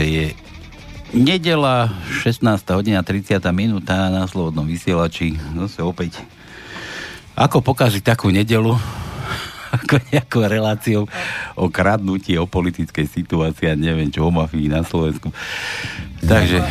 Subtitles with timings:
[0.00, 0.32] Takže je
[1.12, 1.92] nedela
[2.24, 2.40] 16.
[2.72, 3.36] hodina 30.
[3.52, 5.36] minúta na Slobodnom vysielači.
[5.36, 6.24] Zase opäť
[7.36, 8.72] ako pokaziť takú nedelu
[9.76, 11.04] ako nejakou reláciou
[11.52, 15.28] o kradnutí, o politickej situácii a neviem čo, o mafii na Slovensku.
[16.24, 16.64] Takže...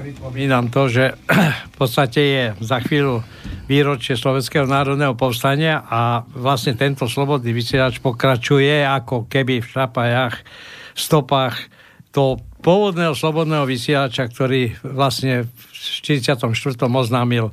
[0.00, 1.12] Pripomínam to, že
[1.72, 3.20] v podstate je za chvíľu
[3.68, 10.40] výročie Slovenského národného povstania a vlastne tento slobodný vysielač pokračuje ako keby v šlapajach,
[10.96, 11.75] stopách
[12.16, 15.60] to pôvodného slobodného vysielača, ktorý vlastne v
[16.16, 16.48] 44.
[16.88, 17.52] oznámil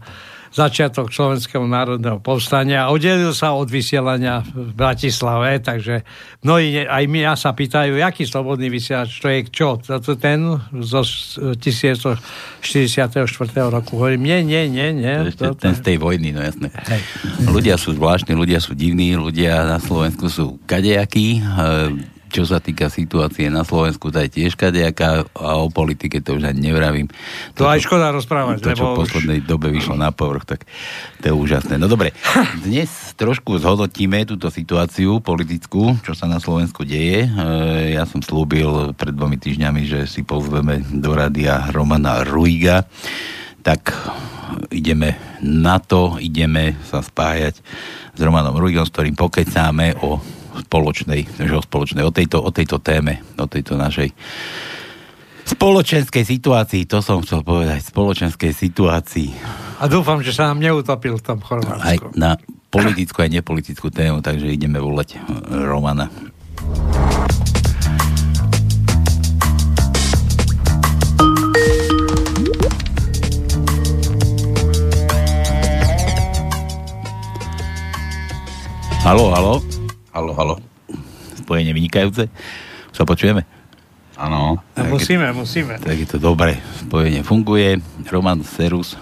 [0.53, 6.05] začiatok Slovenského národného povstania a oddelil sa od vysielania v Bratislave, takže
[6.45, 9.81] mnohí, aj my ja sa pýtajú, aký slobodný vysielač, to je čo?
[9.81, 10.45] To, to ten
[10.85, 11.01] zo
[11.57, 12.13] 1944.
[13.65, 13.97] roku.
[13.97, 15.33] Hovorím, nie, nie, nie, nie.
[15.41, 16.69] To, ten z tej vojny, no jasné.
[16.69, 17.01] Hej.
[17.49, 21.41] Ľudia sú zvláštni, ľudia sú divní, ľudia na Slovensku sú kadejakí,
[22.33, 26.49] čo sa týka situácie na Slovensku, to je tiež kadejaká a o politike to už
[26.49, 27.05] ani nevravím.
[27.53, 28.65] To, to aj škoda rozprávať.
[28.65, 29.47] To, čo v poslednej už...
[29.47, 30.65] dobe vyšlo na povrch, tak
[31.21, 31.77] to je úžasné.
[31.77, 32.17] No dobre,
[32.65, 37.29] dnes trošku zhodnotíme túto situáciu politickú, čo sa na Slovensku deje.
[37.29, 42.89] E, ja som slúbil pred dvomi týždňami, že si pozveme do radia Romana Ruiga.
[43.61, 43.93] Tak
[44.73, 47.61] ideme na to, ideme sa spájať
[48.13, 50.17] s Romanom Ruigom, s ktorým pokecáme o
[50.53, 54.13] spoločnej, spoločnej, o tejto, o tejto téme, o tejto našej
[55.43, 59.29] spoločenskej situácii, to som chcel povedať, spoločenskej situácii.
[59.83, 61.83] A dúfam, že sa nám neutopil v tom Chorvátsku.
[61.83, 62.39] Aj na
[62.71, 65.19] politickú a nepolitickú tému, takže ideme volať
[65.51, 66.07] Romana.
[79.03, 79.35] Halo, halo.
[79.35, 79.62] Halo, halo.
[81.53, 82.33] Spojenie vynikajúce.
[82.89, 83.45] Sa počujeme?
[84.17, 84.57] Áno.
[84.89, 85.77] Musíme, musíme.
[85.77, 86.57] Tak je to dobre.
[86.81, 87.77] Spojenie funguje.
[88.09, 88.97] Roman Serus.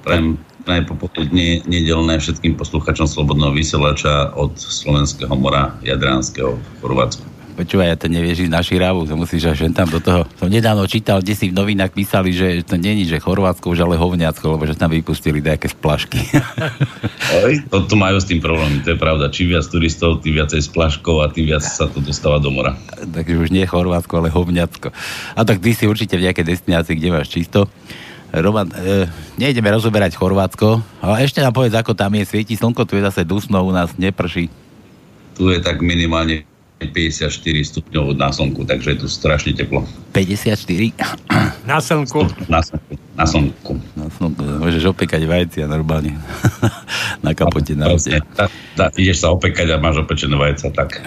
[0.00, 7.35] Prajem najpopoludne nedelné všetkým posluchačom Slobodného vysielača od Slovenského mora Jadranského v Chorvátsku.
[7.56, 10.28] Počúvaj, ja to nevieš ísť na širávu, to musíš až tam do toho.
[10.36, 13.96] Som nedávno čítal, kde si v novinách písali, že to není, že Chorvátsko už ale
[13.96, 16.20] Hovňacko, lebo že tam vypustili nejaké splašky.
[17.48, 19.32] Oj, to tu majú s tým problém, to je pravda.
[19.32, 22.76] Čím viac turistov, tým viacej splaškov a tým viac sa to dostáva do mora.
[22.92, 24.92] Takže už nie Chorvátsko, ale Hovňacko.
[25.32, 27.72] A tak ty si určite v nejakej destinácii, kde máš čisto.
[28.36, 29.08] Roman, e,
[29.40, 33.24] nejdeme rozoberať Chorvátsko, ale ešte nám povedz, ako tam je, svieti slnko, tu je zase
[33.24, 34.52] dusno, u nás neprší.
[35.40, 36.44] Tu je tak minimálne
[36.76, 37.32] 54
[37.72, 39.80] stupňov na slnku, takže je tu strašne teplo.
[40.12, 40.92] 54?
[41.64, 42.28] Na slnku?
[42.52, 42.92] Na slnku.
[43.16, 43.80] Na slnku.
[43.96, 44.44] Na slnku.
[44.60, 46.20] Môžeš opekať vajcia normálne.
[47.24, 47.72] na kapote.
[47.72, 47.88] Na
[48.76, 51.00] tá, ideš sa opekať a máš opečené vajca, tak.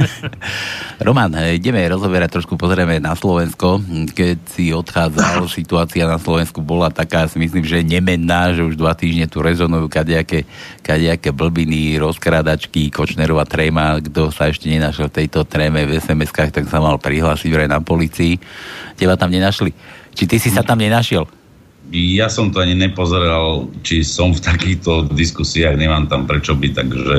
[1.06, 3.84] Roman, ideme rozoberať trošku, pozrieme na Slovensko.
[4.16, 8.96] Keď si odchádzal, situácia na Slovensku bola taká, si myslím, že nemenná, že už dva
[8.96, 10.48] týždne tu rezonujú kadejaké,
[10.80, 16.78] kadejaké blbiny, rozkradačky, Kočnerová tréma, kto sa ešte nenašiel tejto tréme v SMS-kách, tak sa
[16.78, 18.38] mal prihlásiť vraj na policii.
[18.94, 19.74] Teba tam nenašli?
[20.14, 21.26] Či ty si sa tam nenašiel?
[21.90, 27.14] Ja som to ani nepozeral, či som v takýchto diskusiách, nemám tam prečo byť, takže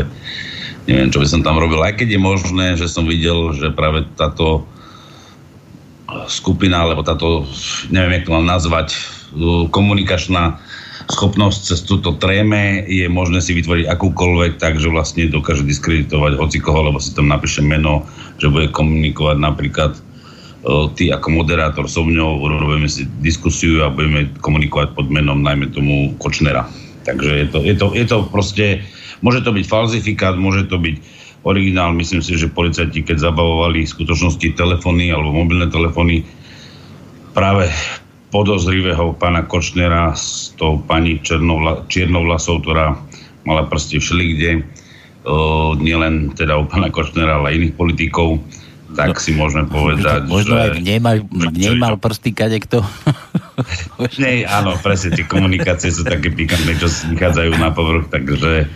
[0.88, 1.84] neviem, čo by som tam robil.
[1.84, 4.64] Aj keď je možné, že som videl, že práve táto
[6.32, 7.44] skupina, alebo táto,
[7.92, 8.96] neviem, jak to mám nazvať,
[9.76, 10.56] komunikačná
[11.08, 17.00] schopnosť cez túto tréme je možné si vytvoriť akúkoľvek, takže vlastne dokáže diskreditovať hocikoho, lebo
[17.00, 18.04] si tam napíše meno,
[18.38, 19.92] že bude komunikovať napríklad
[21.00, 26.12] ty ako moderátor so mňou urobíme si diskusiu a budeme komunikovať pod menom najmä tomu
[26.20, 26.68] Kočnera.
[27.08, 28.84] Takže je to, je to, je to proste
[29.26, 30.96] Môže to byť falzifikát, môže to byť
[31.42, 31.96] originál.
[31.96, 36.22] Myslím si, že policajti, keď zabavovali v skutočnosti telefóny alebo mobilné telefóny
[37.34, 37.70] práve
[38.28, 43.00] podozrivého pána Kočnera s tou pani Černovla, Čiernovlasou, ktorá
[43.48, 44.68] mala proste všelikde,
[45.80, 48.44] nielen teda u pána Kočnera, ale iných politikov,
[48.96, 50.64] tak si môžeme povedať, Možno že...
[50.64, 52.84] aj vnemal, vnemal prsty kade kto.
[54.22, 58.70] Nie, áno, presne, tie komunikácie sú také pikantné, čo vychádzajú na povrch, takže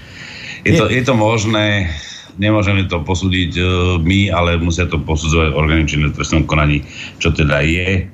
[0.67, 1.89] je to, je to možné,
[2.37, 3.65] nemôžeme to posúdiť uh,
[4.01, 6.83] my, ale musia to posudzovať orgány činné v trestnom konaní,
[7.17, 8.05] čo teda je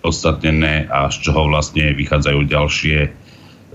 [0.00, 2.96] opodstatnené a z čoho vlastne vychádzajú ďalšie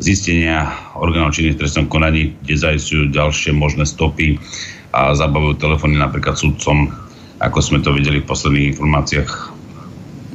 [0.02, 4.42] zistenia orgánov činných trestnom konaní, kde zajistujú ďalšie možné stopy
[4.90, 6.90] a zabavujú telefóny napríklad sudcom,
[7.38, 9.32] ako sme to videli v posledných informáciách.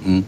[0.06, 0.24] Mm.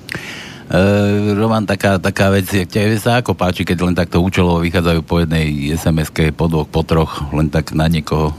[0.72, 5.20] Uh, Roman, taká, taká vec, tebe sa ako páči, keď len takto účelovo vychádzajú po
[5.20, 8.32] jednej sms po dvoch, po troch, len tak na niekoho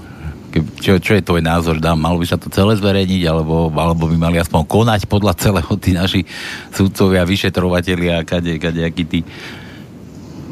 [0.81, 1.81] čo, čo je tvoj názor?
[1.81, 5.73] Dá, malo by sa to celé zverejniť, alebo, alebo by mali aspoň konať podľa celého
[5.81, 6.21] tí naši
[6.69, 9.21] sudcovia, vyšetrovateľia kade, kade, akí tí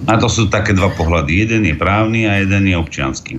[0.09, 1.45] a to sú také dva pohľady.
[1.45, 3.38] Jeden je právny a jeden je občianský.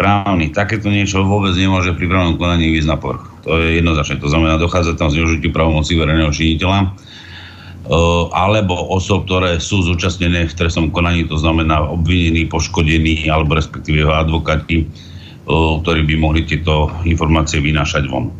[0.00, 0.48] Právny.
[0.48, 3.28] Takéto niečo vôbec nemôže pri právnom konaní výsť na povrch.
[3.44, 4.16] To je jednoznačné.
[4.24, 6.96] To znamená, dochádza tam zneužitiu pravomocí verejného činiteľa
[8.30, 14.14] alebo osob, ktoré sú zúčastnené v trestnom konaní, to znamená obvinení, poškodení alebo respektíve jeho
[14.14, 14.86] advokáti,
[15.82, 18.30] ktorí by mohli tieto informácie vynášať von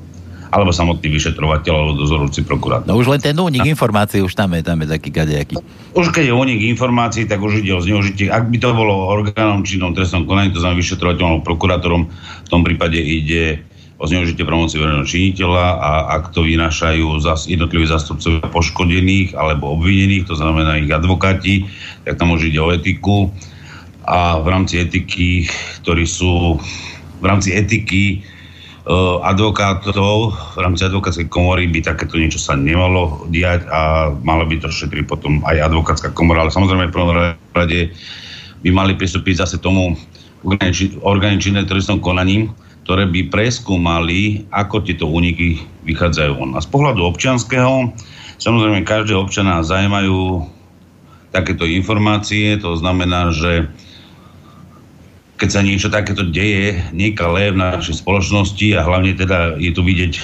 [0.50, 2.90] alebo samotný vyšetrovateľ alebo dozorujúci prokurátor.
[2.90, 5.62] No už len ten únik informácií, už tam je, tam je taký kadejaký.
[5.94, 8.34] Už keď je únik informácií, tak už ide o zneužitie.
[8.34, 12.02] Ak by to bolo orgánom činnom trestnom konaní, to znamená vyšetrovateľom alebo prokurátorom,
[12.42, 13.62] v tom prípade ide
[14.00, 20.24] o zneužitie promoci verejného činiteľa a ak to vynášajú zas, jednotliví zastupcovia poškodených alebo obvinených,
[20.26, 21.68] to znamená ich advokáti,
[22.02, 23.30] tak tam už ide o etiku
[24.08, 25.46] a v rámci etiky,
[25.84, 26.56] ktorí sú
[27.20, 28.24] v rámci etiky
[29.22, 34.72] advokátov v rámci advokátskej komory by takéto niečo sa nemalo diať a mala by to
[34.72, 37.12] šetriť potom aj advokátska komora, ale samozrejme v prvom
[37.54, 37.92] rade
[38.64, 39.94] by mali pristúpiť zase tomu
[41.04, 42.56] orgány činné trestnom konaním,
[42.88, 46.56] ktoré by preskúmali, ako tieto úniky vychádzajú von.
[46.56, 47.92] A z pohľadu občianského,
[48.40, 50.48] samozrejme každého občana zaujímajú
[51.30, 53.68] takéto informácie, to znamená, že
[55.40, 60.20] keď sa niečo takéto deje nekalé v našej spoločnosti a hlavne teda je tu vidieť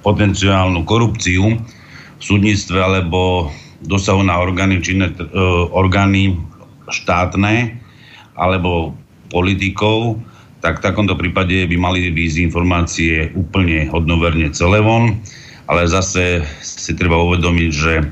[0.00, 1.60] potenciálnu korupciu
[2.16, 3.52] v súdnictve alebo
[3.84, 5.22] dosahu na orgány, činné, e,
[5.70, 6.40] orgány
[6.88, 7.76] štátne
[8.32, 8.96] alebo
[9.28, 10.16] politikov,
[10.64, 15.20] tak v takomto prípade by mali výsť informácie úplne hodnoverne celé von,
[15.68, 18.08] ale zase si treba uvedomiť, že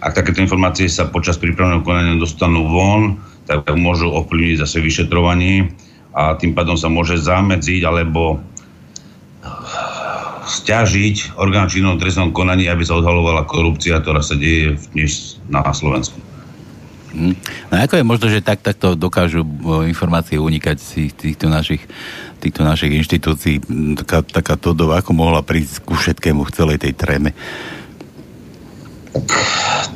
[0.00, 5.72] ak takéto informácie sa počas prípravného konania dostanú von, tak môžu ovplyvniť zase vyšetrovanie
[6.14, 8.40] a tým pádom sa môže zamedziť alebo
[10.44, 16.16] stiažiť orgán činnom trestnom konaní, aby sa odhalovala korupcia, ktorá sa deje dnes na Slovensku.
[17.14, 17.34] Hm.
[17.70, 19.46] No ako je možno, že tak, takto dokážu
[19.86, 21.80] informácie unikať z týchto našich,
[22.42, 23.62] týchto našich inštitúcií?
[24.02, 27.30] Taká, taká to ako mohla prísť ku všetkému v celej tej tréme?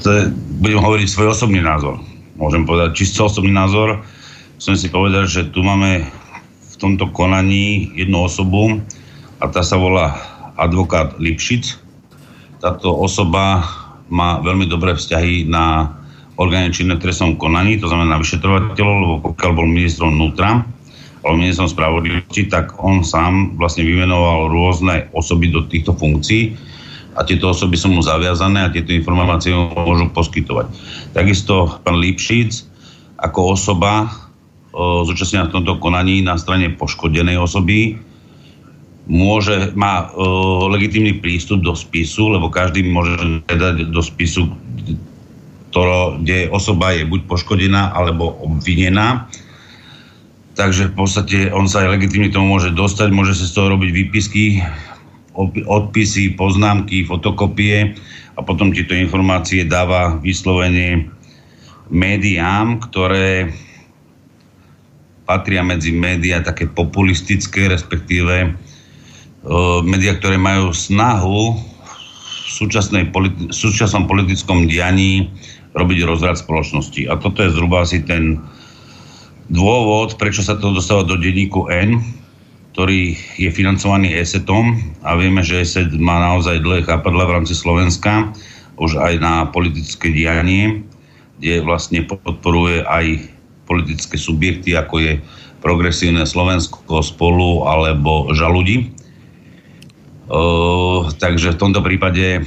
[0.07, 0.31] To je,
[0.63, 2.08] budem hovoriť svoj osobný názor
[2.39, 4.07] môžem povedať čisto osobný názor,
[4.63, 6.07] chcem si povedať, že tu máme
[6.63, 8.79] v tomto konaní jednu osobu
[9.43, 10.15] a tá sa volá
[10.55, 11.75] advokát Lipšic.
[12.63, 13.67] Táto osoba
[14.07, 15.95] má veľmi dobré vzťahy na
[16.39, 20.63] orgáne činné trestnom konaní, to znamená vyšetrovateľov, lebo pokiaľ bol ministrom vnútra,
[21.27, 26.55] alebo ministrom spravodlivosti, tak on sám vlastne vymenoval rôzne osoby do týchto funkcií
[27.19, 30.71] a tieto osoby sú mu zaviazané a tieto informácie môžu poskytovať.
[31.19, 32.63] Takisto pán Lipšic
[33.19, 34.07] ako osoba
[34.71, 37.99] o, zúčastnená v tomto konaní na strane poškodenej osoby
[39.11, 44.55] môže, má o, legitímny prístup do spisu, lebo každý môže dať do spisu,
[45.75, 49.27] ktoré, kde osoba je buď poškodená alebo obvinená.
[50.55, 53.91] Takže v podstate on sa aj legitimne tomu môže dostať, môže sa z toho robiť
[53.95, 54.63] výpisky,
[55.67, 57.95] odpisy, poznámky, fotokopie
[58.35, 61.07] a potom tieto informácie dáva vyslovene
[61.89, 63.55] médiám, ktoré
[65.29, 68.51] patria medzi médiá také populistické, respektíve e,
[69.85, 75.29] médiá, ktoré majú snahu v súčasnej politi- súčasnom politickom dianí
[75.77, 77.07] robiť rozvrat spoločnosti.
[77.13, 78.41] A toto je zhruba asi ten
[79.53, 82.01] dôvod, prečo sa to dostáva do denníku N,
[82.79, 88.31] ktorý je financovaný ESETom a vieme, že ESET má naozaj dlhé chápadla v rámci Slovenska,
[88.79, 90.87] už aj na politické dianie,
[91.43, 93.35] kde vlastne podporuje aj
[93.67, 95.13] politické subjekty, ako je
[95.59, 98.95] progresívne Slovensko spolu alebo žaludi.
[100.31, 102.47] Uh, takže v tomto prípade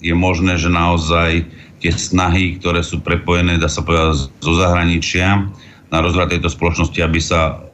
[0.00, 1.44] je možné, že naozaj
[1.84, 5.52] tie snahy, ktoré sú prepojené, dá sa povedať, zo zahraničia
[5.92, 7.65] na rozvrat tejto spoločnosti, aby sa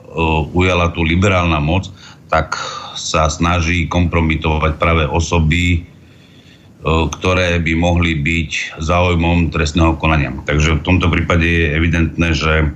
[0.52, 1.88] ujala tu liberálna moc,
[2.28, 2.57] tak
[2.97, 5.85] sa snaží kompromitovať práve osoby,
[6.83, 10.35] ktoré by mohli byť záujmom trestného konania.
[10.45, 12.73] Takže v tomto prípade je evidentné, že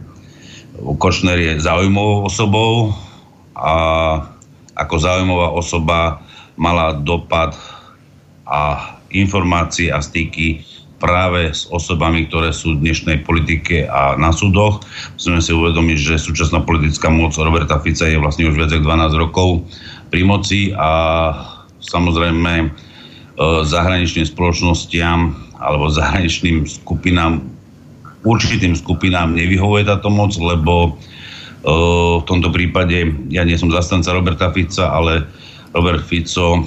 [1.01, 2.93] Kočner je záujmovou osobou
[3.57, 3.73] a
[4.77, 6.21] ako záujmová osoba
[6.61, 7.57] mala dopad
[8.45, 10.61] a informácie a styky
[10.97, 14.81] práve s osobami, ktoré sú v dnešnej politike a na súdoch.
[15.21, 19.23] Musíme si uvedomiť, že súčasná politická moc Roberta Fica je vlastne už viac ako 12
[19.23, 19.49] rokov
[20.09, 20.89] pri moci a
[21.85, 22.67] samozrejme e,
[23.69, 27.45] zahraničným spoločnostiam alebo zahraničným skupinám
[28.27, 30.99] určitým skupinám nevyhovuje táto moc, lebo
[31.67, 35.27] v tomto prípade ja nie som zastanca Roberta Fica, ale
[35.75, 36.63] Robert Fico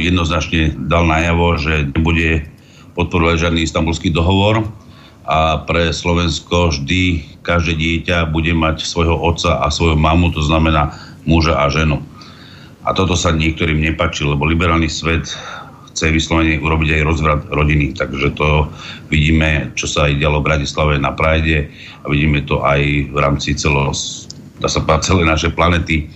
[0.00, 2.48] jednoznačne dal najavo, že nebude
[2.94, 4.66] podporovať žiadny istambulský dohovor
[5.24, 10.94] a pre Slovensko vždy každé dieťa bude mať svojho otca a svoju mamu, to znamená
[11.24, 12.00] muža a ženu.
[12.84, 15.32] A toto sa niektorým nepačí, lebo liberálny svet
[15.88, 17.96] chce vyslovene urobiť aj rozvrat rodiny.
[17.96, 18.68] Takže to
[19.08, 21.70] vidíme, čo sa aj dialo v Bratislave na Prajde
[22.02, 23.94] a vidíme to aj v rámci celo,
[24.60, 26.10] dá sa povedať, celej našej planety,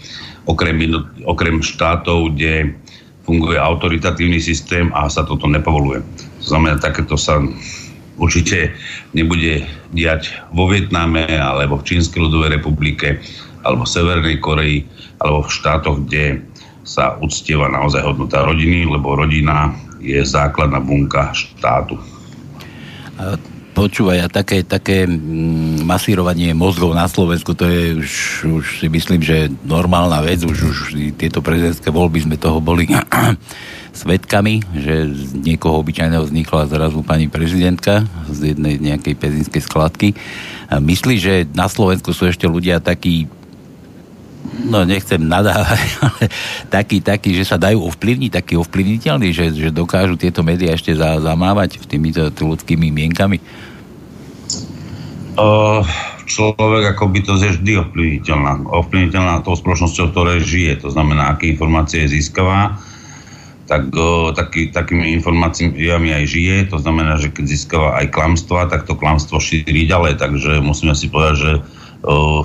[0.44, 0.76] okrem,
[1.24, 2.76] okrem štátov, kde
[3.24, 6.04] funguje autoritatívny systém a sa toto nepovoluje.
[6.48, 7.44] Znamená, takéto sa
[8.18, 8.74] určite
[9.12, 13.20] nebude diať vo Vietname alebo v Čínskej ľudovej republike
[13.62, 14.78] alebo v Severnej Koreji
[15.20, 16.42] alebo v štátoch, kde
[16.88, 22.00] sa uctieva naozaj hodnota rodiny, lebo rodina je základná bunka štátu.
[23.78, 28.12] Počúvaj, a také, také mm, masírovanie mozgov na Slovensku, to je už,
[28.50, 30.78] už si myslím, že normálna vec, už, už
[31.14, 32.90] tieto prezidentské voľby sme toho boli
[33.98, 40.14] svetkami, že z niekoho obyčajného vznikla zrazu pani prezidentka z jednej nejakej pezinskej skladky.
[40.70, 43.26] Myslí, že na Slovensku sú ešte ľudia takí
[44.64, 46.24] no nechcem nadávať, ale
[46.70, 51.18] taký, taký, že sa dajú ovplyvniť, taký ovplyvniteľný, že, že dokážu tieto médiá ešte za,
[51.18, 53.38] zamávať týmito ľudskými mienkami?
[56.28, 58.68] Človek ako by to je vždy ovplyvniteľná.
[58.68, 60.84] Ovplyvniteľná tou spoločnosťou, ktoré žije.
[60.84, 62.76] To znamená, aké informácie získava,
[63.68, 66.56] tak uh, taký, takými informáciami aj žije.
[66.72, 70.16] To znamená, že keď získava aj klamstva, tak to klamstvo šíri ďalej.
[70.16, 71.52] Takže musíme si povedať, že
[72.08, 72.40] uh,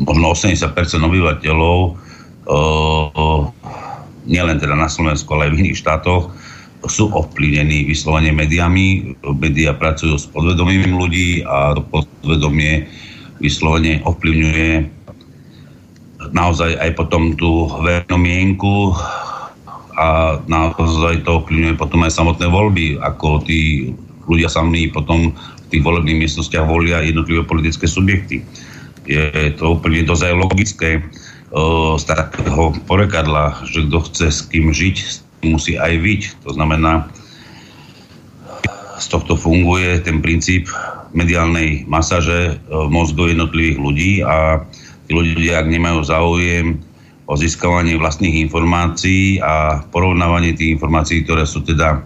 [0.00, 0.72] možno 80%
[1.04, 2.08] obyvateľov,
[4.24, 6.32] nielen teda na Slovensku, ale aj v iných štátoch,
[6.86, 9.18] sú ovplyvnení vyslovene médiami.
[9.36, 12.86] Média pracujú s podvedomím ľudí a to podvedomie
[13.42, 14.96] vyslovene ovplyvňuje
[16.30, 18.94] naozaj aj potom tú vernomienku
[19.98, 23.90] a naozaj to ovplyvňuje potom aj samotné voľby, ako tí
[24.30, 28.46] ľudia sami potom v tých volebných miestnostiach volia jednotlivé politické subjekty
[29.08, 31.00] je to úplne dosť logické
[31.96, 34.96] z takého porekadla, že kto chce s kým žiť,
[35.48, 36.22] musí aj byť.
[36.44, 37.08] To znamená,
[39.00, 40.68] z tohto funguje ten princíp
[41.16, 44.60] mediálnej masaže v mozgu jednotlivých ľudí a
[45.08, 46.84] tí ľudia, ak nemajú záujem
[47.28, 52.00] o získavanie vlastných informácií a porovnávanie tých informácií, ktoré sú teda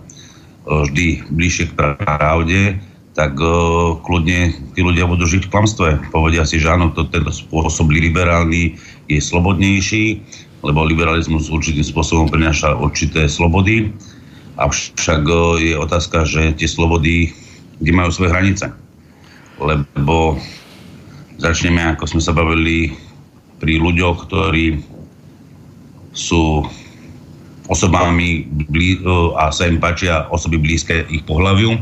[0.66, 5.88] vždy bližšie k pravde, tak uh, kľudne tí ľudia budú žiť v klamstve.
[6.10, 8.74] Povedia si, že áno, to, tento spôsob liberálny
[9.06, 10.18] je slobodnejší,
[10.64, 13.92] lebo liberalizmus určitým spôsobom prináša určité slobody,
[14.56, 17.30] avšak uh, je otázka, že tie slobody,
[17.78, 18.66] kde majú svoje hranice.
[19.60, 20.40] Lebo
[21.36, 22.96] začneme, ako sme sa bavili
[23.60, 24.91] pri ľuďoch, ktorí
[26.12, 26.64] sú
[27.72, 29.00] osobami blí,
[29.38, 31.72] a sa im páčia osoby blízke ich pohľaviu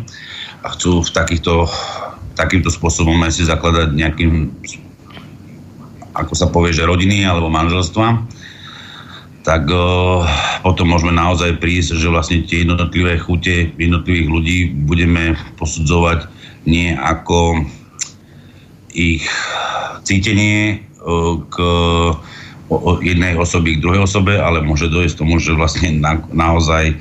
[0.62, 1.66] a chcú v takýchto,
[2.38, 4.54] takýmto spôsobom aj si zakladať nejakým,
[6.14, 8.22] ako sa povie, že rodiny alebo manželstva,
[9.40, 10.28] tak uh,
[10.60, 16.28] potom môžeme naozaj prísť, že vlastne tie jednotlivé chute jednotlivých ľudí budeme posudzovať
[16.68, 17.64] nie ako
[18.92, 19.24] ich
[20.04, 21.56] cítenie uh, k
[22.70, 26.94] o, jednej osoby k druhej osobe, ale môže dojsť tomu, že vlastne na, naozaj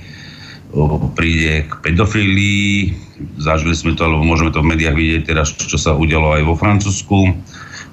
[1.18, 2.94] príde k pedofílii,
[3.42, 6.56] zažili sme to, alebo môžeme to v médiách vidieť teraz, čo sa udialo aj vo
[6.56, 7.34] Francúzsku,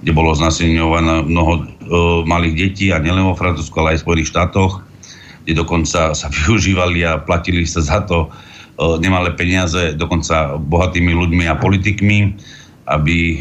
[0.04, 1.62] kde bolo znasilňované mnoho e,
[2.28, 4.84] malých detí a nielen vo Francúzsku, ale aj v Spojených štátoch,
[5.48, 11.44] kde dokonca sa využívali a platili sa za to e, nemalé peniaze, dokonca bohatými ľuďmi
[11.48, 12.36] a politikmi,
[12.92, 13.38] aby e,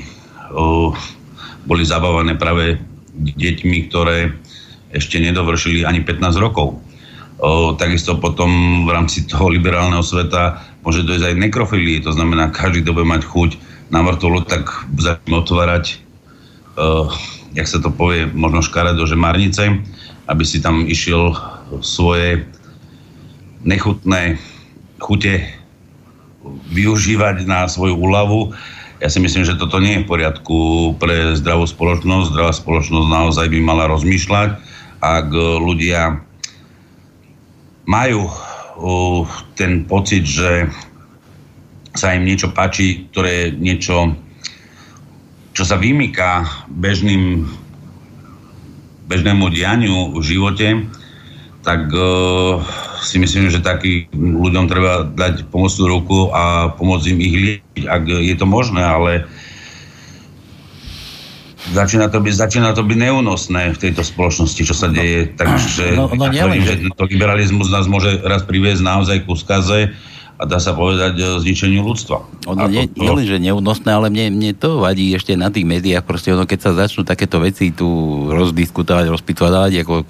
[1.67, 2.79] boli zabávané práve
[3.19, 4.35] deťmi, ktoré
[4.91, 6.79] ešte nedovršili ani 15 rokov.
[7.35, 12.85] O, takisto potom v rámci toho liberálneho sveta môže dojsť aj nekrofilii, to znamená, každý,
[12.85, 13.51] kto bude mať chuť
[13.91, 15.99] na mŕtvolu, tak začne otvárať,
[16.79, 17.11] o,
[17.51, 19.83] jak sa to povie, možno škaredo, že marnice,
[20.31, 21.35] aby si tam išiel
[21.83, 22.47] svoje
[23.65, 24.39] nechutné
[25.01, 25.43] chute
[26.71, 28.53] využívať na svoju úľavu.
[29.03, 30.57] Ja si myslím, že toto nie je v poriadku
[30.95, 32.31] pre zdravú spoločnosť.
[32.31, 34.49] Zdravá spoločnosť naozaj by mala rozmýšľať,
[35.03, 35.27] ak
[35.59, 36.23] ľudia
[37.85, 39.27] majú uh,
[39.59, 40.71] ten pocit, že
[41.95, 44.15] sa im niečo páči, ktoré niečo,
[45.55, 47.47] čo sa vymýka bežným,
[49.11, 50.87] bežnému dianiu v živote,
[51.67, 52.63] tak uh,
[53.05, 58.03] si myslím, že takým ľuďom treba dať pomocnú ruku a pomôcť im ich liečiť, ak
[58.09, 59.29] je to možné, ale
[61.73, 65.33] začína to, byť, začína to byť neúnosné v tejto spoločnosti, čo sa deje.
[65.33, 66.81] Takže no, no, ja že...
[66.81, 69.93] že to liberalizmus nás môže raz priviesť naozaj ku skaze
[70.35, 72.19] a dá sa povedať e, zničeniu ľudstva.
[72.51, 72.99] Ono nie, to...
[72.99, 76.43] nie len, že neúnosné, ale mne, mne to vadí ešte na tých médiách, proste ono,
[76.43, 77.87] keď sa začnú takéto veci tu
[78.35, 80.03] rozdiskutovať, rozpitovať, ako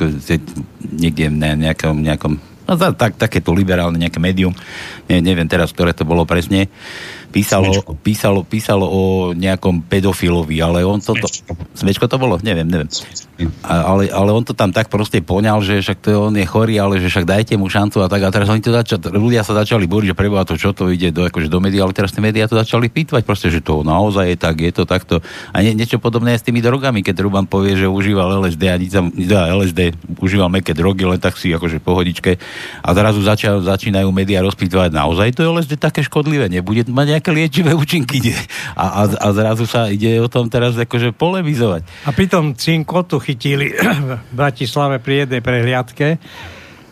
[0.82, 4.54] niekde na nejakom, nejakom no, tak, takéto liberálne nejaké médium,
[5.10, 6.68] ne, neviem teraz, ktoré to bolo presne,
[7.36, 7.68] písalo,
[8.00, 9.02] písalo, písalo o
[9.36, 11.12] nejakom pedofilovi, ale on to...
[11.76, 12.40] Smečko to bolo?
[12.40, 12.88] Neviem, neviem.
[13.68, 16.80] A, ale, ale on to tam tak proste poňal, že však to on je chorý,
[16.80, 18.24] ale že však dajte mu šancu a tak.
[18.24, 21.12] A teraz oni to začali, ľudia sa začali búriť, že preboha to, čo to ide
[21.12, 24.32] do, akože do médií, ale teraz tie médiá to začali pýtvať, proste, že to naozaj
[24.32, 25.20] je tak, je to takto.
[25.52, 28.80] A nie, niečo podobné je s tými drogami, keď Ruban povie, že užíval LSD a
[28.80, 29.92] nič tam, LSD,
[30.24, 32.40] užíval meké drogy, len tak si akože pohodičke.
[32.80, 37.42] A zrazu zača, začínajú médiá rozpýtovať, naozaj to je LSD také škodlivé, nebude mať nejaké
[37.42, 38.38] liečivé účinky.
[38.78, 41.82] A, a, a zrazu sa ide o tom teraz akože polemizovať.
[42.06, 46.22] A pritom cinkotu chytili v Bratislave pri jednej prehliadke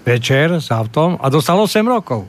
[0.02, 2.26] večer s autom a dostal 8 rokov.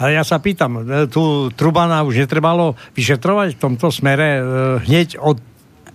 [0.00, 4.42] Ale ja sa pýtam, e, tu Trubana už netrebalo vyšetrovať v tomto smere e,
[4.88, 5.36] hneď od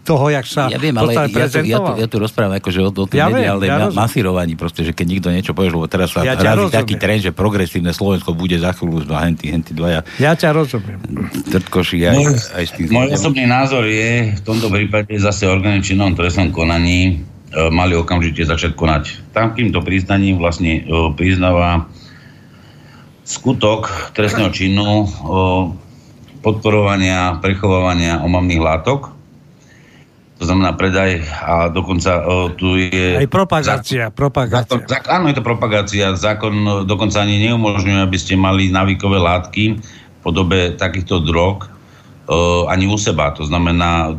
[0.07, 2.89] toho, jak sa ja viem, ale ja tu, ja, tu, ja tu rozprávam akože o,
[2.95, 6.23] o tým ja mediálnej ja masírovaní, proste, že keď nikto niečo povie, lebo teraz sa
[6.23, 6.39] ja
[6.71, 10.07] taký trend, že progresívne Slovensko bude za chvíľu a henty, henty dvaja.
[10.15, 11.03] Ja ťa rozumiem.
[11.51, 12.87] Trtkoši aj, môj, aj s tým.
[12.87, 16.99] Môj osobný názor je v tomto prípade zase orgány činnom trestnom konaní
[17.51, 19.35] e, mali okamžite začať konať.
[19.35, 21.91] Takýmto priznaním vlastne e, priznáva
[23.27, 25.07] skutok trestného činu e,
[26.39, 29.16] podporovania, prechovávania omamných látok
[30.37, 33.17] to znamená predaj a dokonca o, tu je...
[33.17, 34.77] Aj propagácia, zákon, propagácia.
[34.77, 36.05] Zákon, zákon, áno, je to propagácia.
[36.13, 41.65] Zákon dokonca ani neumožňuje, aby ste mali návykové látky v podobe takýchto drog
[42.29, 43.33] o, ani u seba.
[43.33, 44.13] To znamená,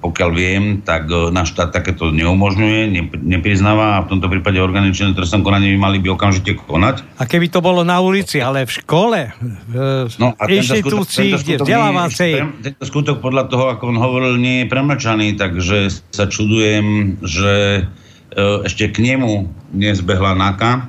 [0.00, 2.88] pokiaľ viem, tak e, náš štát takéto neumožňuje,
[3.20, 7.04] nepriznáva a v tomto prípade orgány činné trestnom konaní by mali by okamžite konať.
[7.20, 9.20] A keby to bolo na ulici, ale v škole,
[9.68, 9.74] v
[10.16, 12.32] no, a inštitúcii, kde vzdelávacej...
[12.64, 17.84] Tento skutok podľa toho, ako on hovoril, nie je premlčaný, takže sa čudujem, že
[18.32, 20.88] e, ešte k nemu nezbehla NAKA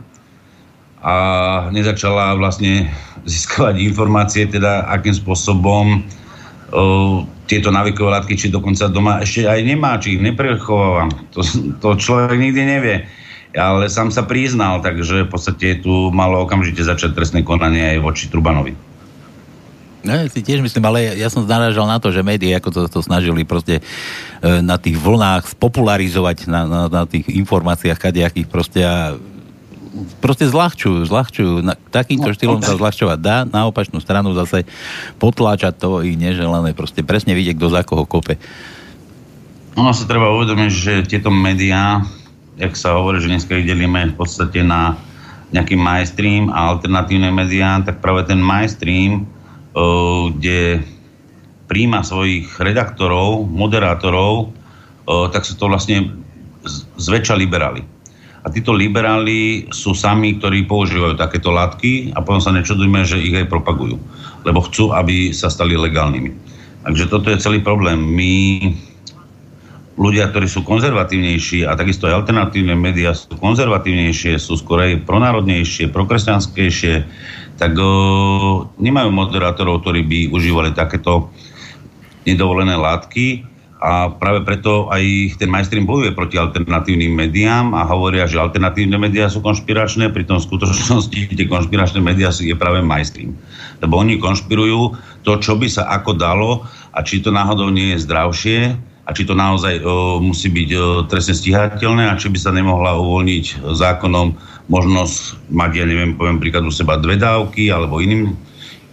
[1.03, 1.15] a
[1.75, 2.87] nezačala vlastne
[3.27, 6.05] získavať informácie, teda akým spôsobom
[7.51, 11.11] tieto návykové látky, či dokonca doma ešte aj nemá, či ich neprechovávam.
[11.35, 11.43] To,
[11.83, 12.97] to človek nikdy nevie.
[13.51, 18.31] Ale sám sa priznal, takže v podstate tu malo okamžite začať trestné konanie aj voči
[18.31, 18.71] Trubanovi.
[20.01, 22.81] No, ja si tiež myslím, ale ja som narážal na to, že médiá ako to,
[22.89, 23.83] to snažili proste e,
[24.65, 29.13] na tých vlnách spopularizovať, na, na, na tých informáciách kadejakých proste a
[30.23, 31.51] proste zľahčujú, zľahčujú.
[31.61, 34.63] Na, takýmto no, štýlom sa zľahčovať dá, na opačnú stranu zase
[35.19, 38.39] potláčať to ich neželané, proste presne vidieť, kto za koho kope.
[39.75, 42.03] Ono sa treba uvedomiť, že tieto médiá,
[42.59, 44.99] jak sa hovorí, že dneska ich delíme v podstate na
[45.51, 49.27] nejaký mainstream a alternatívne médiá, tak práve ten mainstream,
[50.35, 50.83] kde
[51.67, 54.51] príjma svojich redaktorov, moderátorov,
[55.31, 56.15] tak sa to vlastne
[56.99, 57.83] zväčša liberáli.
[58.41, 63.37] A títo liberáli sú sami, ktorí používajú takéto látky a potom sa nečudujme, že ich
[63.37, 64.01] aj propagujú.
[64.41, 66.33] Lebo chcú, aby sa stali legálnymi.
[66.81, 68.01] Takže toto je celý problém.
[68.01, 68.33] My,
[70.01, 75.93] ľudia, ktorí sú konzervatívnejší a takisto aj alternatívne médiá sú konzervatívnejšie, sú skôr aj pronárодnejšie,
[75.93, 76.93] prokresťanskejšie,
[77.61, 81.29] tak o, nemajú moderátorov, ktorí by užívali takéto
[82.25, 83.50] nedovolené látky
[83.81, 85.01] a práve preto aj
[85.41, 90.45] ten mainstream bojuje proti alternatívnym médiám a hovoria, že alternatívne médiá sú konšpiračné, pritom v
[90.45, 93.33] skutočnosti tie konšpiračné médiá je práve mainstream.
[93.81, 94.93] Lebo oni konšpirujú
[95.25, 96.61] to, čo by sa ako dalo
[96.93, 98.59] a či to náhodou nie je zdravšie
[99.01, 103.01] a či to naozaj o, musí byť o, trestne stíhateľné a či by sa nemohla
[103.01, 104.37] uvoľniť zákonom
[104.69, 108.37] možnosť mať, ja neviem, poviem príklad u seba dve dávky alebo iným,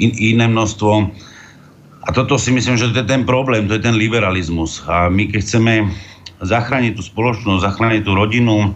[0.01, 1.12] in, iné množstvo
[2.08, 4.80] a toto si myslím, že to je ten problém, to je ten liberalizmus.
[4.88, 5.92] A my keď chceme
[6.40, 8.72] zachrániť tú spoločnosť, zachrániť tú rodinu,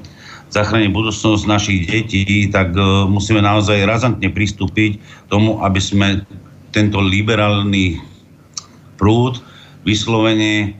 [0.53, 5.01] zachrániť budúcnosť našich detí, tak uh, musíme naozaj razantne pristúpiť
[5.33, 6.09] tomu, aby sme
[6.77, 8.05] tento liberálny
[9.01, 9.41] prúd
[9.89, 10.77] vyslovene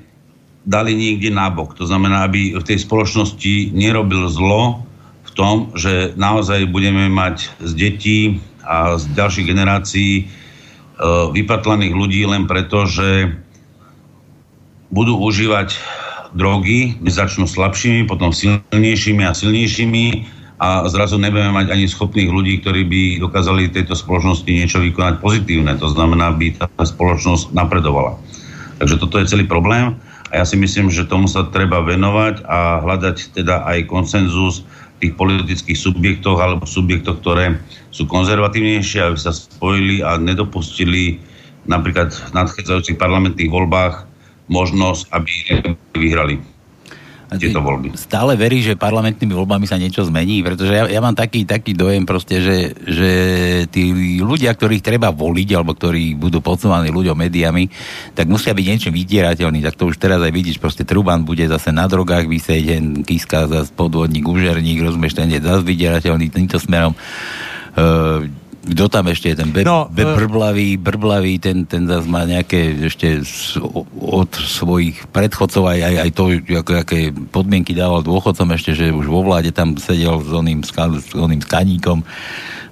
[0.69, 1.73] dali niekde nabok.
[1.81, 4.85] To znamená, aby v tej spoločnosti nerobil zlo
[5.25, 8.21] v tom, že naozaj budeme mať z detí
[8.61, 10.42] a z ďalších generácií E,
[11.33, 13.33] vypatlaných ľudí len preto, že
[14.93, 15.73] budú užívať
[16.37, 20.05] drogy, začnú slabšími, potom silnejšími a silnejšími
[20.63, 25.75] a zrazu nebudeme mať ani schopných ľudí, ktorí by dokázali tejto spoločnosti niečo vykonať pozitívne.
[25.81, 28.15] To znamená, aby tá spoločnosť napredovala.
[28.79, 29.99] Takže toto je celý problém.
[30.33, 34.65] A ja si myslím, že tomu sa treba venovať a hľadať teda aj konsenzus
[35.03, 37.59] tých politických subjektov alebo subjektov, ktoré
[37.91, 41.19] sú konzervatívnejšie, aby sa spojili a nedopustili
[41.67, 44.07] napríklad v nadchádzajúcich parlamentných voľbách
[44.47, 45.33] možnosť, aby
[45.99, 46.39] vyhrali
[47.39, 47.95] tieto voľby.
[47.95, 52.05] Stále verí, že parlamentnými voľbami sa niečo zmení, pretože ja, ja mám taký, taký dojem
[52.05, 53.11] proste, že, že
[53.71, 57.69] tí ľudia, ktorých treba voliť, alebo ktorí budú podsúvaní ľuďom médiami,
[58.17, 59.63] tak musia byť niečo vydierateľní.
[59.63, 63.71] Tak to už teraz aj vidíš, proste Truban bude zase na drogách vysieť, Kiska zase
[63.73, 66.97] podvodník, užerník, rozumieš, ten je zase vydierateľný týmto smerom.
[67.73, 68.29] Uh,
[68.63, 72.23] kto tam ešte je ten be, no, be, e- brblavý, brblavý, ten, ten zase má
[72.23, 73.19] nejaké ešte
[73.99, 76.25] od svojich predchodcov aj, aj, aj to,
[76.63, 80.71] ako, aké podmienky dával dôchodcom ešte, že už vo vláde tam sedel s oným, s
[81.19, 82.07] oným skaníkom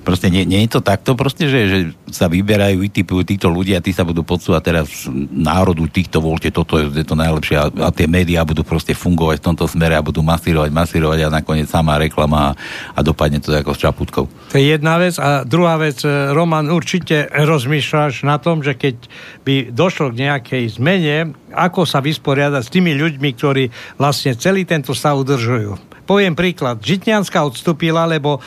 [0.00, 3.84] Proste nie, nie je to takto proste, že, že sa vyberajú, vytipujú títo ľudia a
[3.84, 4.86] tí sa budú podsúvať teraz
[5.28, 9.44] národu týchto voľte, toto je, je to najlepšie a, a tie médiá budú proste fungovať
[9.44, 12.56] v tomto smere a budú masírovať, masírovať a nakoniec samá reklama a,
[12.96, 14.24] a dopadne to ako s čaputkou.
[14.26, 18.96] To je jedna vec a druhá vec, e, Roman, určite rozmýšľaš na tom, že keď
[19.44, 23.64] by došlo k nejakej zmene, ako sa vysporiadať s tými ľuďmi, ktorí
[24.00, 25.76] vlastne celý tento stav udržujú.
[26.08, 26.82] Poviem príklad.
[26.82, 28.42] Žitňanská odstúpila, lebo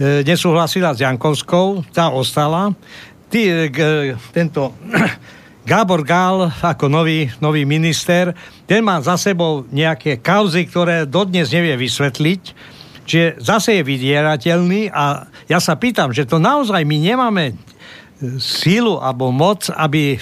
[0.00, 2.74] nesúhlasila s Jankovskou, tá ostala.
[3.30, 4.74] Ty, e, tento
[5.70, 8.34] Gábor Gál ako nový, nový minister,
[8.68, 12.42] ten má za sebou nejaké kauzy, ktoré dodnes nevie vysvetliť,
[13.08, 17.56] čiže zase je vydierateľný a ja sa pýtam, že to naozaj my nemáme
[18.38, 20.18] sílu alebo moc, aby e,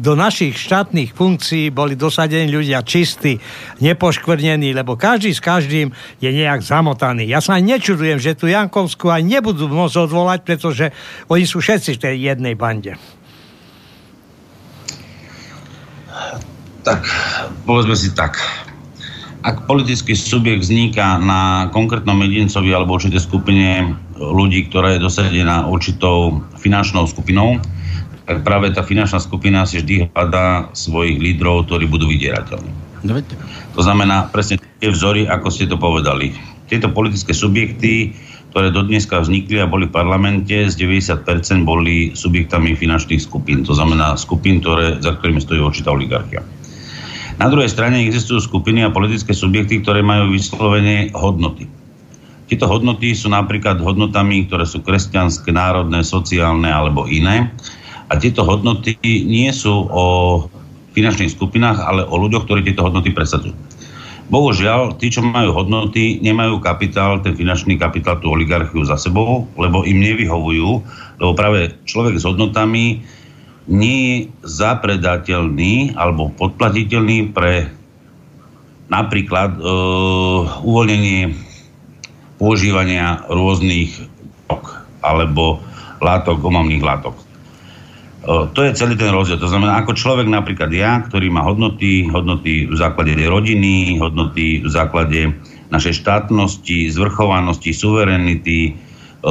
[0.00, 3.36] do našich štátnych funkcií boli dosadení ľudia čistí,
[3.84, 7.28] nepoškvrnení, lebo každý s každým je nejak zamotaný.
[7.28, 10.86] Ja sa nečudujem, že tu Jankovskú aj nebudú môcť odvolať, pretože
[11.28, 12.96] oni sú všetci v tej jednej bande.
[16.82, 17.04] Tak,
[17.68, 18.40] povedzme si tak
[19.42, 26.42] ak politický subjekt vzniká na konkrétnom jedincovi alebo určitej skupine ľudí, ktorá je dosadená určitou
[26.58, 27.62] finančnou skupinou,
[28.26, 32.72] tak práve tá finančná skupina si vždy hľadá svojich lídrov, ktorí budú vydierateľní.
[33.06, 33.14] No
[33.78, 36.34] to znamená presne tie vzory, ako ste to povedali.
[36.66, 38.12] Tieto politické subjekty,
[38.50, 43.62] ktoré do dneska vznikli a boli v parlamente, z 90% boli subjektami finančných skupín.
[43.64, 46.42] To znamená skupín, ktoré, za ktorými stojí určitá oligarchia.
[47.38, 51.70] Na druhej strane existujú skupiny a politické subjekty, ktoré majú vyslovene hodnoty.
[52.50, 57.46] Tieto hodnoty sú napríklad hodnotami, ktoré sú kresťanské, národné, sociálne alebo iné.
[58.10, 60.04] A tieto hodnoty nie sú o
[60.98, 63.54] finančných skupinách, ale o ľuďoch, ktorí tieto hodnoty presadzujú.
[64.28, 69.86] Bohužiaľ, tí, čo majú hodnoty, nemajú kapitál, ten finančný kapitál, tú oligarchiu za sebou, lebo
[69.86, 70.68] im nevyhovujú,
[71.22, 73.00] lebo práve človek s hodnotami
[73.68, 77.68] nie je zapredateľný alebo podplatiteľný pre
[78.88, 79.62] napríklad e,
[80.64, 81.36] uvoľnenie
[82.40, 83.92] používania rôznych
[85.04, 85.60] alebo
[86.00, 87.14] látok, omamných látok.
[87.20, 87.24] E,
[88.56, 89.36] to je celý ten rozdiel.
[89.36, 94.70] To znamená, ako človek napríklad ja, ktorý má hodnoty, hodnoty v základe rodiny, hodnoty v
[94.72, 95.36] základe
[95.68, 99.30] našej štátnosti, zvrchovanosti, suverenity, e,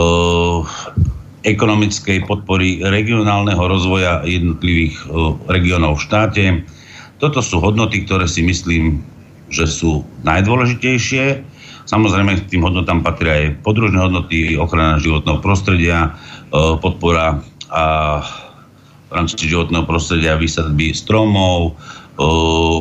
[1.48, 5.00] ekonomickej podpory regionálneho rozvoja jednotlivých
[5.48, 6.44] regiónov v štáte.
[7.24, 9.00] Toto sú hodnoty, ktoré si myslím,
[9.48, 11.40] že sú najdôležitejšie.
[11.88, 16.20] Samozrejme, k tým hodnotám patria aj podružné hodnoty, ochrana životného prostredia,
[16.84, 17.40] podpora
[17.72, 17.84] a
[19.08, 21.80] v rámci životného prostredia výsadby stromov,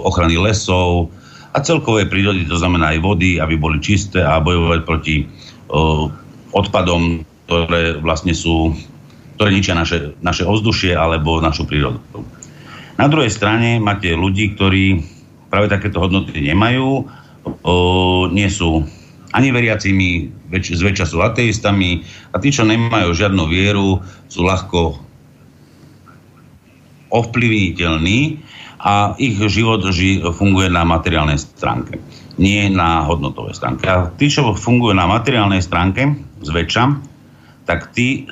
[0.02, 1.14] ochrany lesov
[1.54, 5.22] a celkovej prírody, to znamená aj vody, aby boli čisté a bojovať proti
[6.50, 8.74] odpadom ktoré vlastne sú,
[9.38, 12.02] ktoré ničia naše, naše ovzdušie alebo našu prírodu.
[12.98, 15.04] Na druhej strane máte ľudí, ktorí
[15.46, 17.06] práve takéto hodnoty nemajú,
[17.62, 17.74] o,
[18.34, 18.82] nie sú
[19.30, 24.98] ani veriacimi, väč, zväčša sú ateistami a tí, čo nemajú žiadnu vieru, sú ľahko
[27.12, 28.42] ovplyvniteľní
[28.82, 32.00] a ich život ži, funguje na materiálnej stránke,
[32.40, 33.84] nie na hodnotovej stránke.
[33.86, 37.15] A tí, čo fungujú na materiálnej stránke, zväčša,
[37.66, 38.30] tak tí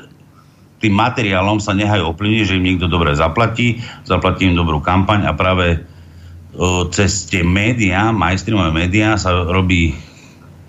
[0.84, 5.32] tým materiálom sa nehajú ovplyvniť, že im niekto dobre zaplatí, zaplatí im dobrú kampaň a
[5.32, 9.96] práve o, cez tie médiá, mainstreamové médiá sa robí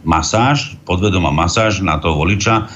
[0.08, 2.72] masáž, podvedomá masáž na toho voliča,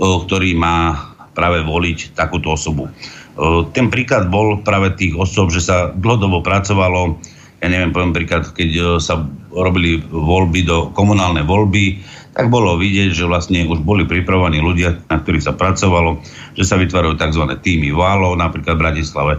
[0.00, 2.88] o, ktorý má práve voliť takúto osobu.
[3.36, 7.20] O, ten príklad bol práve tých osob, že sa dlhodobo pracovalo,
[7.60, 12.00] ja neviem, poviem príklad, keď sa robili voľby do komunálne voľby,
[12.36, 16.20] tak bolo vidieť, že vlastne už boli pripravení ľudia, na ktorých sa pracovalo,
[16.54, 17.44] že sa vytvárajú tzv.
[17.60, 19.32] týmy válov, napríklad v Bratislave.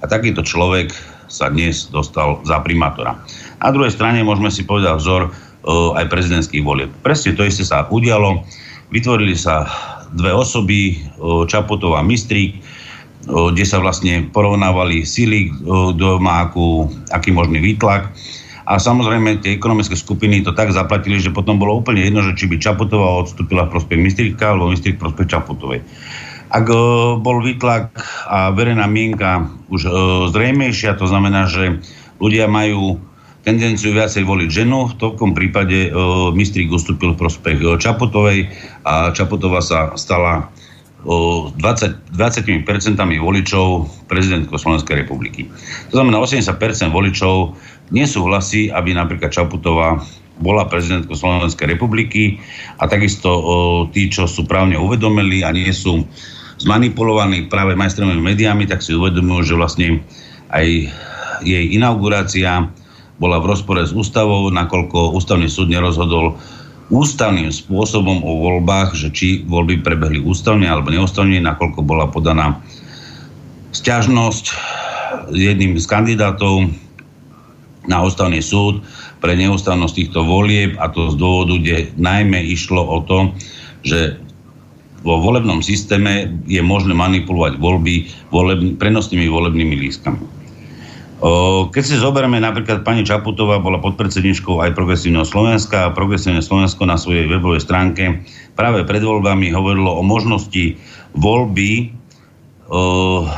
[0.00, 0.92] A takýto človek
[1.26, 3.18] sa dnes dostal za primátora.
[3.58, 5.30] Na druhej strane môžeme si povedať vzor e,
[5.98, 6.90] aj prezidentských volieb.
[7.02, 8.46] Presne to isté sa udialo.
[8.94, 9.66] Vytvorili sa
[10.14, 10.96] dve osoby, e,
[11.50, 12.62] Čaputová a Mistrík,
[13.26, 18.14] kde sa vlastne porovnávali sily, kto má akú, aký možný výtlak.
[18.66, 22.50] A samozrejme tie ekonomické skupiny to tak zaplatili, že potom bolo úplne jedno, že či
[22.50, 25.86] by Čaputová odstúpila v prospech Mistrika alebo Mistrik v prospech Čaputovej.
[26.50, 26.66] Ak
[27.22, 27.94] bol výtlak
[28.26, 29.86] a verejná mienka už
[30.34, 31.78] zrejmejšia, to znamená, že
[32.18, 32.98] ľudia majú
[33.46, 34.90] tendenciu viacej voliť ženu.
[34.90, 35.94] V tom prípade
[36.34, 38.50] Mistrik ustúpil v prospech Čaputovej
[38.82, 40.50] a Čaputová sa stala
[41.06, 41.54] 20,
[42.18, 42.66] 20%
[42.98, 43.66] voličov
[44.10, 45.46] prezidentko Slovenskej republiky.
[45.94, 47.54] To znamená, 80% voličov
[47.94, 50.02] nesúhlasí, aby napríklad Čaputová
[50.42, 52.42] bola prezidentkou Slovenskej republiky
[52.82, 53.42] a takisto o,
[53.88, 56.04] tí, čo sú právne uvedomili a nie sú
[56.60, 59.86] zmanipulovaní práve majstrovými médiami, tak si uvedomujú, že vlastne
[60.52, 60.66] aj
[61.44, 62.68] jej inaugurácia
[63.16, 66.36] bola v rozpore s ústavou, nakoľko ústavný súd nerozhodol
[66.90, 72.62] ústavným spôsobom o voľbách, že či voľby prebehli ústavne alebo neústavne, nakoľko bola podaná
[73.74, 74.44] sťažnosť
[75.34, 76.70] jedným z kandidátov
[77.86, 78.82] na ústavný súd
[79.18, 83.34] pre neústavnosť týchto volieb a to z dôvodu, kde najmä išlo o to,
[83.86, 84.18] že
[85.06, 90.35] vo volebnom systéme je možné manipulovať voľby voleb, prenosnými volebnými lístkami.
[91.72, 97.00] Keď si zoberieme, napríklad pani Čaputová bola podpredsedničkou aj Progresívneho Slovenska a Progresívne Slovensko na
[97.00, 98.20] svojej webovej stránke
[98.52, 100.76] práve pred voľbami hovorilo o možnosti
[101.16, 101.96] voľby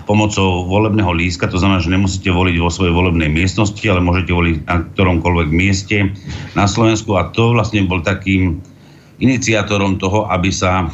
[0.08, 4.56] pomocou volebného líska, to znamená, že nemusíte voliť vo svojej volebnej miestnosti, ale môžete voliť
[4.64, 6.16] na ktoromkoľvek mieste
[6.56, 7.12] na Slovensku.
[7.14, 8.64] A to vlastne bol takým
[9.20, 10.88] iniciátorom toho, aby sa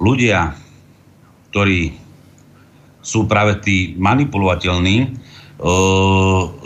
[0.00, 0.56] ľudia,
[1.52, 1.92] ktorí
[3.04, 5.21] sú práve tí manipulovateľní,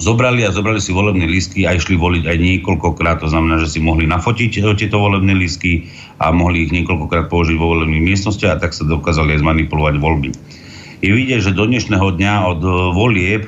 [0.01, 3.21] zobrali a zobrali si volebné lístky a išli voliť aj niekoľkokrát.
[3.21, 7.61] To znamená, že si mohli nafotiť e, tieto volebné lístky a mohli ich niekoľkokrát použiť
[7.61, 10.31] vo volebných miestnostiach a tak sa dokázali aj zmanipulovať voľby.
[11.05, 13.43] Je vidieť, že do dnešného dňa od e, volieb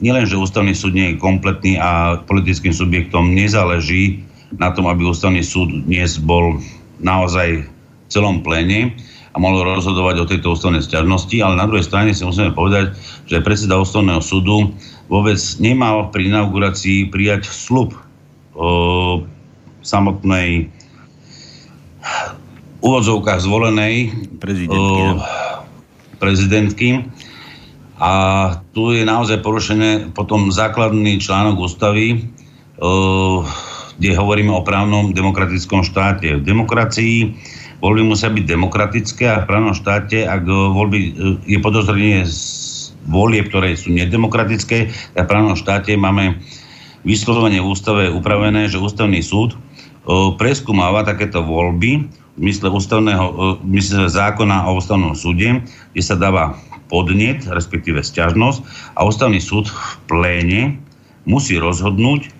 [0.00, 4.24] nielen, že ústavný súd nie je kompletný a politickým subjektom nezáleží
[4.56, 6.56] na tom, aby ústavný súd dnes bol
[7.04, 8.96] naozaj v celom pléne,
[9.30, 12.98] a mohol rozhodovať o tejto ústavnej stiažnosti, ale na druhej strane si musíme povedať,
[13.30, 14.74] že predseda ústavného súdu
[15.06, 17.94] vôbec nemal pri inaugurácii prijať slub
[18.58, 19.22] o
[19.86, 20.66] samotnej
[22.80, 23.94] úvodzovkách zvolenej
[24.42, 25.00] prezidentky.
[25.04, 25.20] O,
[26.18, 26.88] prezidentky.
[28.00, 28.12] A
[28.72, 32.26] tu je naozaj porušené potom základný článok ústavy,
[32.80, 33.44] o,
[34.00, 36.40] kde hovoríme o právnom demokratickom štáte.
[36.40, 37.36] V demokracii
[37.80, 41.10] voľby musia byť demokratické a v právnom štáte, ak voľby e,
[41.48, 42.38] je podozrenie z
[43.08, 46.38] volie, ktoré sú nedemokratické, tak v právnom štáte máme
[47.02, 49.58] vyslovene v ústave upravené, že ústavný súd e,
[50.36, 53.32] preskúmáva takéto voľby v mysle, ústavného, e,
[53.64, 55.64] v mysle zákona o ústavnom súde,
[55.96, 56.60] kde sa dáva
[56.92, 59.78] podnet, respektíve sťažnosť a ústavný súd v
[60.10, 60.60] pléne
[61.24, 62.39] musí rozhodnúť,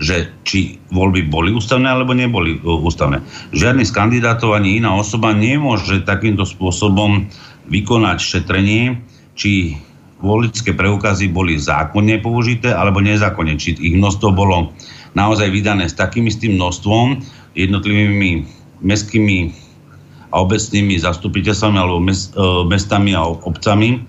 [0.00, 3.20] že či voľby boli ústavné alebo neboli e, ústavné.
[3.52, 7.28] Žiadny z kandidátov ani iná osoba nemôže takýmto spôsobom
[7.68, 8.96] vykonať šetrenie,
[9.36, 9.76] či
[10.24, 13.60] voličské preukazy boli zákonne použité alebo nezákonne.
[13.60, 14.72] Či ich množstvo bolo
[15.12, 17.20] naozaj vydané s takým istým množstvom
[17.52, 18.48] jednotlivými
[18.80, 19.52] mestskými
[20.32, 22.16] a obecnými zastupiteľstvami alebo e,
[22.72, 24.00] mestami a obcami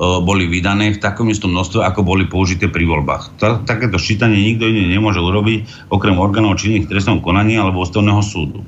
[0.00, 3.36] boli vydané v takom istom množstve, ako boli použité pri voľbách.
[3.68, 8.64] Takéto ščítanie nikto iný nemôže urobiť, okrem orgánov činných trestnom konaní alebo ústavného súdu.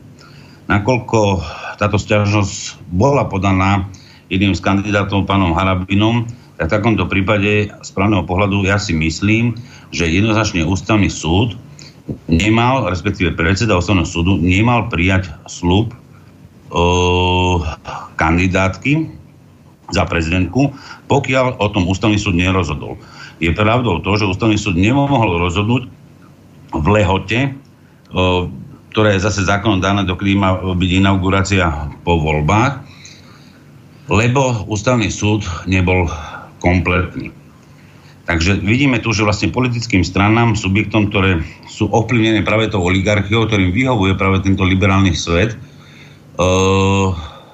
[0.68, 1.40] Nakoľko
[1.80, 3.88] táto stiažnosť bola podaná
[4.28, 6.28] jedným z kandidátov pánom Harabinom,
[6.60, 9.56] tak v takomto prípade z právneho pohľadu ja si myslím,
[9.88, 11.56] že jednoznačne ústavný súd
[12.28, 15.96] nemal, respektíve predseda ústavného súdu nemal prijať slub e,
[18.20, 19.21] kandidátky
[19.92, 20.72] za prezidentku,
[21.06, 22.96] pokiaľ o tom ústavný súd nerozhodol.
[23.38, 25.86] Je pravdou to, že ústavný súd nemohol rozhodnúť
[26.72, 27.52] v lehote,
[28.92, 32.80] ktorá je zase zákonom daná, dokedy má byť inaugurácia po voľbách,
[34.12, 36.08] lebo ústavný súd nebol
[36.60, 37.32] kompletný.
[38.22, 43.74] Takže vidíme tu, že vlastne politickým stranám, subjektom, ktoré sú ovplyvnené práve tou oligarchiou, ktorým
[43.74, 45.58] vyhovuje práve tento liberálny svet,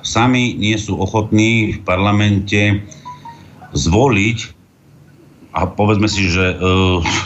[0.08, 2.80] sami nie sú ochotní v parlamente
[3.76, 4.38] zvoliť
[5.52, 7.16] a povedzme si, že uh, v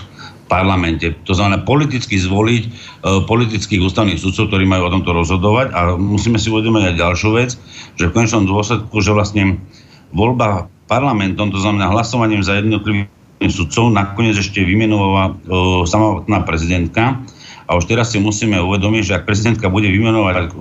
[0.50, 2.72] parlamente, to znamená politicky zvoliť uh,
[3.24, 7.54] politických ústavných sudcov, ktorí majú o tomto rozhodovať a musíme si uvedomiť aj ďalšiu vec,
[7.94, 9.62] že v konečnom dôsledku, že vlastne
[10.10, 13.06] voľba parlamentom, to znamená hlasovaním za jednotlivé
[13.42, 15.34] ústavných sudcov nakoniec ešte vymenovala
[15.82, 17.18] samotná prezidentka.
[17.72, 20.52] A už teraz si musíme uvedomiť, že ak prezidentka bude vymenovať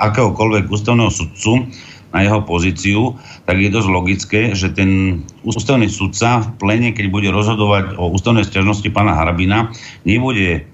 [0.00, 1.68] akéhokoľvek ústavného sudcu
[2.08, 7.28] na jeho pozíciu, tak je dosť logické, že ten ústavný sudca v plene, keď bude
[7.28, 9.76] rozhodovať o ústavnej stiažnosti pána Harabina,
[10.08, 10.64] nebude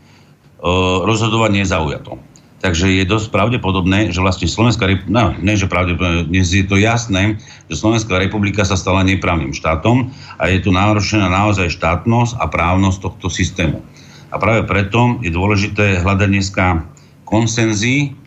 [1.02, 2.22] rozhodovať nezaujato.
[2.62, 6.78] Takže je dosť pravdepodobné, že vlastne Slovenská republika, no, nie že pravdepodobné, dnes je to
[6.78, 12.46] jasné, že Slovenská republika sa stala neprávnym štátom a je tu narušená naozaj štátnosť a
[12.46, 13.82] právnosť tohto systému.
[14.34, 16.82] A práve preto je dôležité hľadať dneska
[17.22, 18.18] konsenzy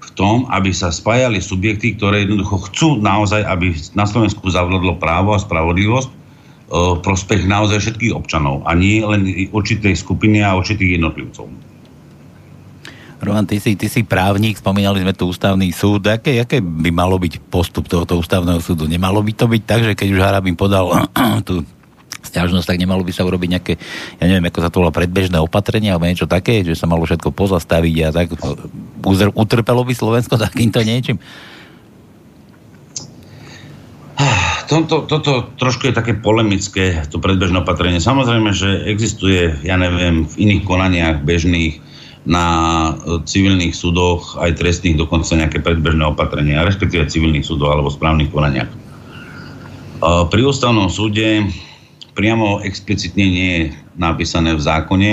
[0.00, 5.36] v tom, aby sa spájali subjekty, ktoré jednoducho chcú naozaj, aby na Slovensku zavládlo právo
[5.36, 6.24] a spravodlivosť
[6.72, 11.52] v prospech naozaj všetkých občanov a nie len určitej skupiny a určitých jednotlivcov.
[13.22, 16.10] Roman, ty si, ty si právnik, spomínali sme tu ústavný súd.
[16.10, 18.90] Aké, aké by malo byť postup tohoto ústavného súdu?
[18.90, 20.90] Nemalo by to byť tak, že keď už Harabin podal
[21.46, 21.62] tú
[22.32, 23.72] stiažnosť, tak nemalo by sa urobiť nejaké,
[24.16, 27.28] ja neviem, ako sa to volá, predbežné opatrenie alebo niečo také, že sa malo všetko
[27.28, 28.32] pozastaviť a tak
[29.36, 31.20] utrpelo by Slovensko takýmto niečím?
[34.72, 38.00] Toto, toto trošku je také polemické, to predbežné opatrenie.
[38.00, 41.82] Samozrejme, že existuje, ja neviem, v iných konaniach bežných
[42.24, 48.30] na e, civilných súdoch, aj trestných, dokonca nejaké predbežné opatrenia, respektíve civilných súdoch alebo správnych
[48.30, 48.70] konaniach.
[48.70, 48.76] E,
[50.30, 51.50] pri ústavnom súde
[52.12, 53.64] priamo explicitne nie je
[53.96, 55.12] napísané v zákone,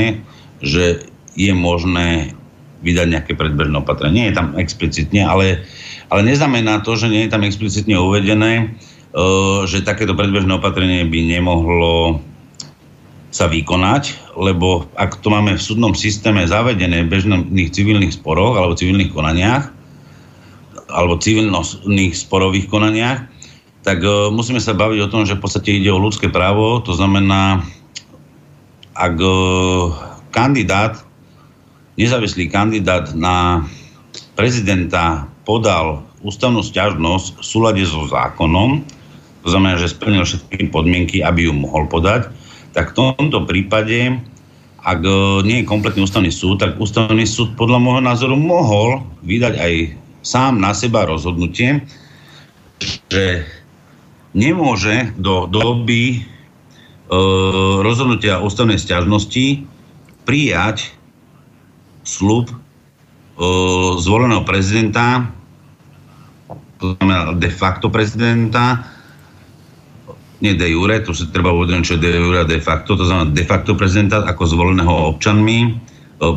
[0.59, 2.35] že je možné
[2.79, 4.15] vydať nejaké predbežné opatrenie.
[4.15, 5.63] Nie je tam explicitne, ale,
[6.07, 8.65] ale neznamená to, že nie je tam explicitne uvedené, e,
[9.67, 12.23] že takéto predbežné opatrenie by nemohlo
[13.29, 18.73] sa vykonať, lebo ak to máme v súdnom systéme zavedené v bežných civilných sporoch alebo
[18.73, 19.69] civilných konaniach,
[20.89, 23.29] alebo civilných sporových konaniach,
[23.89, 26.93] tak uh, musíme sa baviť o tom, že v podstate ide o ľudské právo, to
[26.93, 27.65] znamená,
[28.93, 29.89] ak uh,
[30.29, 31.01] kandidát,
[31.97, 33.65] nezávislý kandidát na
[34.37, 38.85] prezidenta podal ústavnú stiažnosť v súlade so zákonom,
[39.41, 42.29] to znamená, že splnil všetky podmienky, aby ju mohol podať,
[42.77, 44.21] tak v tomto prípade,
[44.85, 45.11] ak e,
[45.47, 49.73] nie je kompletný ústavný súd, tak ústavný súd podľa môjho názoru mohol vydať aj
[50.21, 51.81] sám na seba rozhodnutie,
[53.09, 53.47] že
[54.33, 56.19] nemôže do doby e,
[57.81, 59.65] rozhodnutia ústavnej stiažnosti
[60.25, 60.93] prijať
[62.05, 62.55] slub e,
[63.97, 65.33] zvoleného prezidenta,
[66.79, 68.85] to znamená de facto prezidenta,
[70.39, 73.35] nie de jure, tu si treba uvedomiť, čo je de jure de facto, to znamená
[73.35, 75.69] de facto prezidenta ako zvoleného občanmi, e,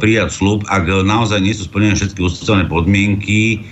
[0.00, 3.68] prijať slub, ak naozaj nie sú splnené všetky ústavné podmienky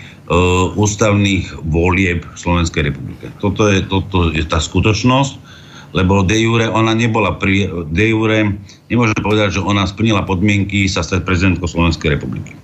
[0.78, 3.34] ústavných volieb Slovenskej republike.
[3.42, 5.32] Toto je, toto je tá skutočnosť,
[5.90, 8.54] lebo de jure ona nebola pri, de jure
[8.86, 12.54] nemôžeme povedať, že ona splnila podmienky sa stať prezidentkou Slovenskej republiky.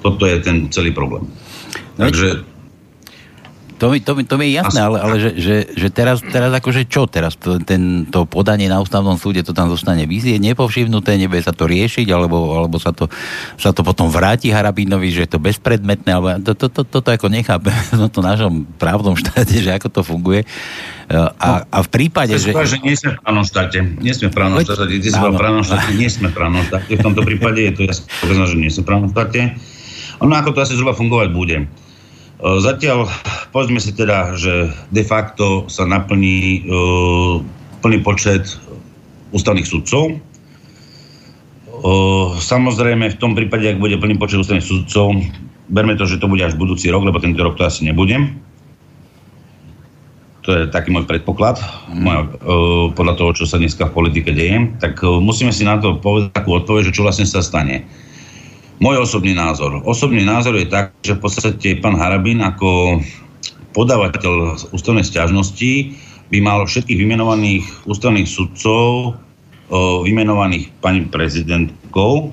[0.00, 1.28] Toto je ten celý problém.
[2.00, 2.40] No, Takže
[3.80, 6.52] to mi, to mi, to mi je jasné, ale, ale že, že, že teraz, teraz
[6.52, 7.40] akože čo teraz?
[7.40, 11.64] To, ten, to podanie na ústavnom súde to tam zostane vízie nepovšimnuté, nebude sa to
[11.64, 13.08] riešiť, alebo, alebo sa, to,
[13.56, 17.32] sa to potom vráti Harabínovi, že je to bezpredmetné, alebo to, to, to, toto ako
[17.32, 20.44] nechápem v to našom právnom štáte, že ako to funguje.
[21.10, 22.52] A, a v prípade, že...
[22.52, 23.82] že nie sme v právnom štáte.
[23.98, 24.94] Nie sme v právnom štáte.
[24.94, 25.90] Ty si v právnom štáte.
[25.98, 26.92] Nie sme v právnom štáte.
[26.94, 28.06] V tomto prípade je to jasné,
[28.46, 29.58] že nie sme v právnom štáte.
[30.22, 31.56] Ono ako to asi zhruba fungovať bude.
[32.40, 33.04] Zatiaľ,
[33.52, 36.64] povedzme si teda, že de facto sa naplní
[37.84, 38.56] plný počet
[39.36, 40.16] ústavných sudcov.
[42.40, 45.20] Samozrejme, v tom prípade, ak bude plný počet ústavných sudcov,
[45.68, 48.16] berme to, že to bude až budúci rok, lebo tento rok to asi nebude.
[50.48, 51.60] To je taký môj predpoklad,
[51.92, 54.72] môj, uh, podľa toho, čo sa dneska v politike deje.
[54.80, 57.84] Tak musíme si na to povedať takú odpoveď, že čo vlastne sa stane.
[58.80, 59.84] Môj osobný názor.
[59.84, 63.00] Osobný názor je tak, že v podstate pán Harabín ako
[63.76, 65.92] podávateľ ústavnej stiažnosti
[66.32, 69.14] by mal všetkých vymenovaných ústavných sudcov
[70.08, 72.32] vymenovaných pani prezidentkou,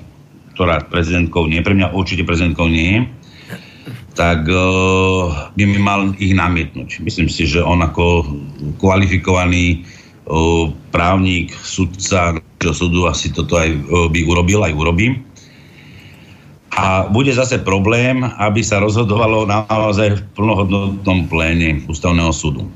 [0.56, 3.06] ktorá prezidentkou nie, pre mňa určite prezidentkou nie
[4.18, 4.50] tak
[5.54, 6.98] by mi mal ich namietnúť.
[7.06, 8.26] Myslím si, že on ako
[8.82, 9.86] kvalifikovaný
[10.90, 13.70] právnik, sudca súdu asi toto aj
[14.10, 15.22] by urobil, aj urobím.
[16.78, 22.70] A bude zase problém, aby sa rozhodovalo naozaj v plnohodnotnom pléne ústavného súdu.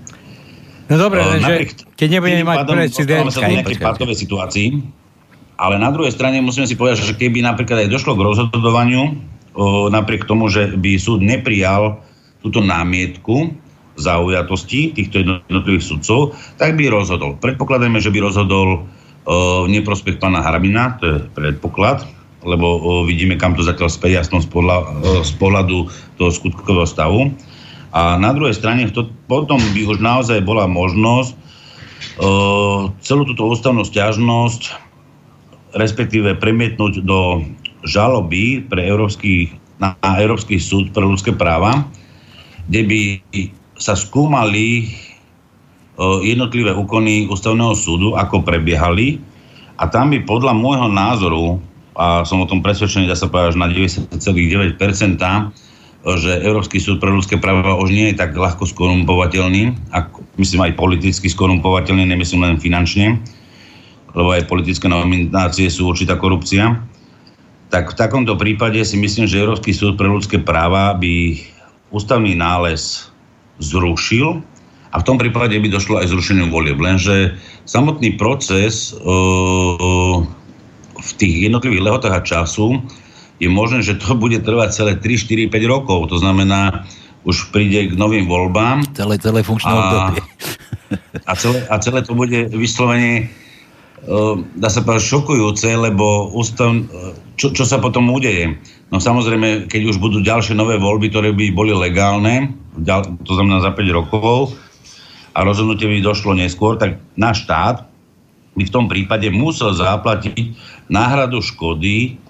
[0.90, 3.38] No dobre, uh, že keď nebudeme mať prezidentka...
[3.38, 4.68] sa nejakej pátovej situácii,
[5.54, 9.86] ale na druhej strane musíme si povedať, že keby napríklad aj došlo k rozhodovaniu, uh,
[9.86, 12.02] napriek tomu, že by súd neprijal
[12.42, 13.54] túto námietku
[13.94, 17.38] zaujatosti týchto jednotlivých sudcov, tak by rozhodol.
[17.38, 18.88] Predpokladajme, že by rozhodol
[19.22, 22.02] v neprospech pána Harabina, to je predpoklad,
[22.42, 24.40] lebo vidíme, kam to zatiaľ speje, aspoň
[25.22, 25.86] z, pohľadu
[26.18, 27.30] toho skutkového stavu.
[27.92, 31.38] A na druhej strane to, potom by už naozaj bola možnosť
[33.04, 34.92] celú túto ústavnú stiažnosť
[35.72, 37.44] respektíve premietnúť do
[37.88, 41.84] žaloby pre Európsky, na Európsky súd pre ľudské práva,
[42.68, 43.00] kde by
[43.80, 44.92] sa skúmali
[46.22, 49.18] jednotlivé úkony ústavného súdu, ako prebiehali
[49.76, 51.44] a tam by podľa môjho názoru,
[51.92, 54.16] a som o tom presvedčený, dá sa povedať, na 90,9%,
[56.02, 60.72] že Európsky súd pre ľudské práva už nie je tak ľahko skorumpovateľný, ako, myslím aj
[60.74, 63.22] politicky skorumpovateľný, nemyslím len finančne,
[64.12, 66.80] lebo aj politické nominácie sú určitá korupcia.
[67.70, 71.38] Tak v takomto prípade si myslím, že Európsky súd pre ľudské práva by
[71.94, 73.08] ústavný nález
[73.62, 74.42] zrušil
[74.92, 76.76] a v tom prípade by došlo aj zrušeniu volieb.
[76.76, 80.20] Lenže samotný proces uh,
[81.02, 82.78] v tých jednotlivých lehotách a času
[83.42, 86.06] je možné, že to bude trvať celé 3, 4, 5 rokov.
[86.14, 86.86] To znamená,
[87.26, 88.86] už príde k novým voľbám.
[88.94, 90.22] Celé, celé funkčné obdobie.
[91.24, 93.32] A celé, a celé to bude vyslovene
[94.04, 96.68] uh, dá sa povedať šokujúce, lebo ústav,
[97.40, 98.60] čo, čo sa potom udeje?
[98.92, 102.52] No samozrejme, keď už budú ďalšie nové voľby, ktoré by boli legálne,
[103.24, 104.52] to znamená za 5 rokov,
[105.32, 107.88] a rozhodnutie by došlo neskôr, tak náš štát
[108.52, 110.56] by v tom prípade musel zaplatiť
[110.92, 112.20] náhradu škody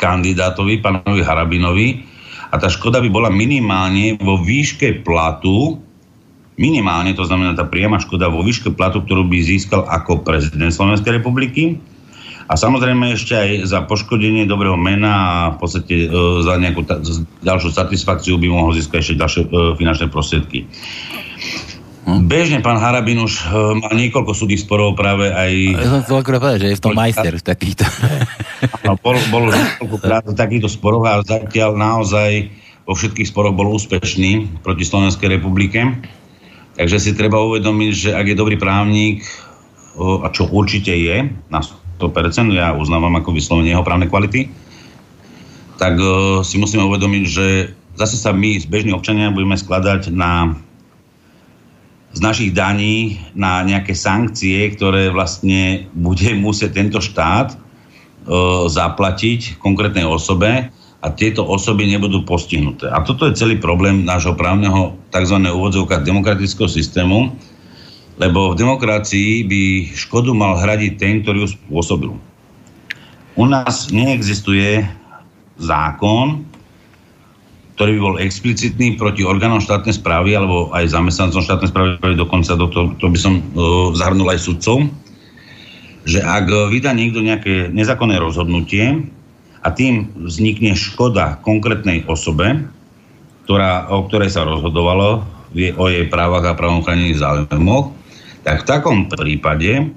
[0.00, 1.88] kandidátovi, pánovi Harabinovi
[2.52, 5.80] a tá škoda by bola minimálne vo výške platu,
[6.60, 11.22] minimálne, to znamená tá priama škoda vo výške platu, ktorú by získal ako prezident Slovenskej
[11.22, 11.80] republiky
[12.50, 16.08] a samozrejme ešte aj za poškodenie dobrého mena a v podstate e,
[16.44, 17.00] za nejakú ta,
[17.40, 19.48] ďalšiu satisfakciu by mohol získať ešte ďalšie e,
[19.80, 20.68] finančné prostriedky.
[22.02, 22.26] Hm?
[22.26, 25.52] Bežne pán Harabin už uh, má niekoľko súdnych sporov práve aj...
[25.78, 27.84] Ja som chcel akorát povedať, že je v tom majster v takýchto.
[28.86, 32.50] No, bol, bol niekoľkokrát v takýchto sporoch a zatiaľ naozaj
[32.82, 35.78] vo všetkých sporoch bol úspešný proti Slovenskej republike.
[36.74, 39.22] Takže si treba uvedomiť, že ak je dobrý právnik,
[39.98, 44.50] a čo určite je, na 100%, ja uznávam ako vyslovene jeho právne kvality,
[45.78, 47.46] tak uh, si musíme uvedomiť, že
[47.94, 50.58] zase sa my, bežní občania, budeme skladať na
[52.12, 57.56] z našich daní na nejaké sankcie, ktoré vlastne bude musieť tento štát e,
[58.68, 60.68] zaplatiť konkrétnej osobe
[61.02, 62.86] a tieto osoby nebudú postihnuté.
[62.86, 65.36] A toto je celý problém nášho právneho tzv.
[65.40, 67.34] úvodzovka demokratického systému,
[68.20, 69.62] lebo v demokracii by
[69.96, 72.12] škodu mal hradiť ten, ktorý ju spôsobil.
[73.34, 74.84] U nás neexistuje
[75.56, 76.44] zákon,
[77.82, 82.70] ktorý by bol explicitný proti orgánom štátnej správy alebo aj zamestnancom štátnej správy, dokonca do
[82.70, 84.86] toho, to by som uh, zahrnul aj sudcov,
[86.06, 89.02] že ak vydá niekto nejaké nezákonné rozhodnutie
[89.66, 92.70] a tým vznikne škoda konkrétnej osobe,
[93.50, 97.90] ktorá, o ktorej sa rozhodovalo, vie o jej právach a právom chránených záujmoch,
[98.46, 99.90] tak v takom prípade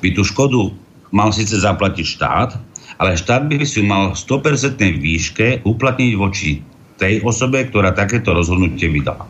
[0.00, 0.72] by tú škodu
[1.12, 2.56] mal síce zaplatiť štát,
[2.96, 6.64] ale štát by si mal v 100% výške uplatniť voči
[6.98, 9.24] tej osobe, ktorá takéto rozhodnutie vydala.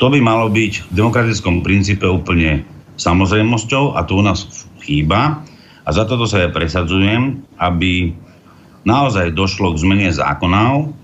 [0.00, 2.64] To by malo byť v demokratickom princípe úplne
[2.96, 4.48] samozrejmosťou a to u nás
[4.80, 5.44] chýba.
[5.84, 8.16] A za toto sa ja presadzujem, aby
[8.88, 10.96] naozaj došlo k zmene zákonov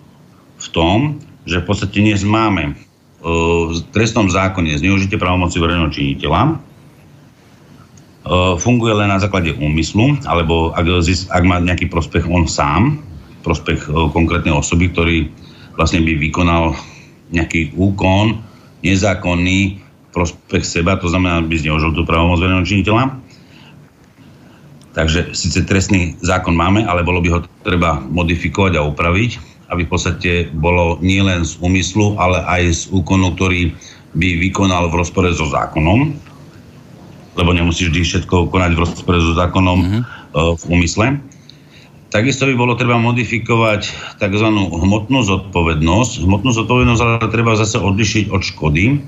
[0.57, 2.75] v tom, že v podstate dnes máme e,
[3.69, 6.55] v trestnom zákone zneužitie právomoci verejného činiteľa, e,
[8.57, 10.85] funguje len na základe úmyslu, alebo ak,
[11.29, 13.05] ak má nejaký prospech on sám,
[13.47, 15.31] prospech e, konkrétnej osoby, ktorý
[15.79, 16.75] vlastne by vykonal
[17.31, 18.43] nejaký úkon
[18.83, 19.79] nezákonný
[20.11, 23.05] prospech seba, to znamená, by zneužil tú pravomoc verejného činiteľa.
[24.97, 29.31] Takže síce trestný zákon máme, ale bolo by ho treba modifikovať a upraviť,
[29.69, 33.77] aby v podstate bolo nielen z úmyslu, ale aj z úkonu, ktorý
[34.17, 36.17] by vykonal v rozpore so zákonom,
[37.37, 40.03] lebo nemusíš vždy všetko konať v rozpore so zákonom mm-hmm.
[40.57, 41.21] v úmysle.
[42.07, 43.83] Takisto by bolo treba modifikovať
[44.23, 44.49] tzv.
[44.55, 46.23] hmotnú zodpovednosť.
[46.23, 49.03] Hmotnú zodpovednosť ale treba zase odlišiť od škody,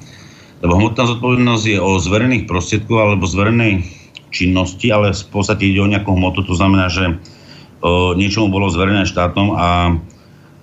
[0.67, 3.87] lebo hmotná zodpovednosť je o zverených prostriedkov alebo zverenej
[4.35, 7.17] činnosti, ale v podstate ide o nejakú hmotu, to znamená, že
[7.81, 9.69] o, niečomu bolo zverené štátom a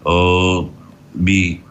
[0.04, 0.70] o,
[1.16, 1.64] by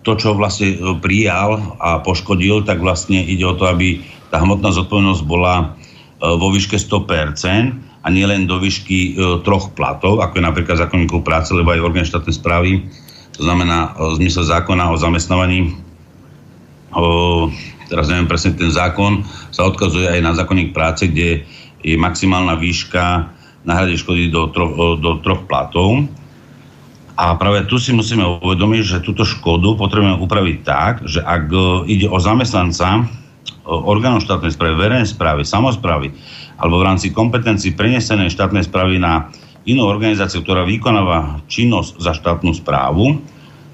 [0.00, 4.00] to, čo vlastne prijal a poškodil, tak vlastne ide o to, aby
[4.32, 5.76] tá hmotná zodpovednosť bola
[6.18, 9.10] vo výške 100%, a nielen do výšky e,
[9.42, 12.70] troch platov, ako je napríklad zákonníkov práce, lebo aj orgán štátnej správy
[13.38, 15.78] to znamená v zmysle zákona o zamestnávaní,
[16.90, 17.46] o,
[17.86, 19.22] teraz neviem presne ten zákon,
[19.54, 21.46] sa odkazuje aj na zákonník práce, kde
[21.86, 23.30] je maximálna výška
[23.62, 26.10] náhrady škody do, tro, do troch platov.
[27.14, 31.50] A práve tu si musíme uvedomiť, že túto škodu potrebujeme upraviť tak, že ak
[31.86, 33.06] ide o zamestnanca
[33.64, 36.12] orgánov štátnej správy, verejnej správy, samozprávy,
[36.58, 39.30] alebo v rámci kompetencií prenesenej štátnej správy na
[39.68, 43.20] inú organizáciu, ktorá vykonáva činnosť za štátnu správu,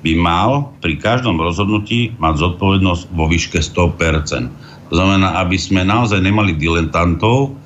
[0.05, 4.93] by mal pri každom rozhodnutí mať zodpovednosť vo výške 100%.
[4.93, 7.57] To znamená, aby sme naozaj nemali dilentantov,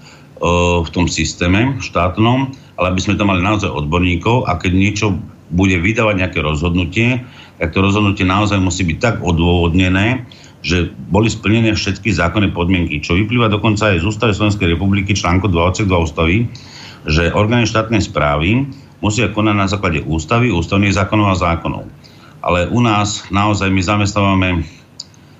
[0.82, 5.06] v tom systéme štátnom, ale aby sme tam mali naozaj odborníkov a keď niečo
[5.50, 7.26] bude vydávať nejaké rozhodnutie,
[7.58, 10.22] tak to rozhodnutie naozaj musí byť tak odôvodnené,
[10.62, 15.46] že boli splnené všetky zákonné podmienky, čo vyplýva dokonca aj z Ústavy Slovenskej republiky článku
[15.46, 16.50] 22 ústavy,
[17.06, 18.66] že orgány štátnej správy
[18.98, 21.86] musia konať na základe ústavy, ústavných zákonov a zákonov.
[22.42, 24.66] Ale u nás naozaj my zamestnávame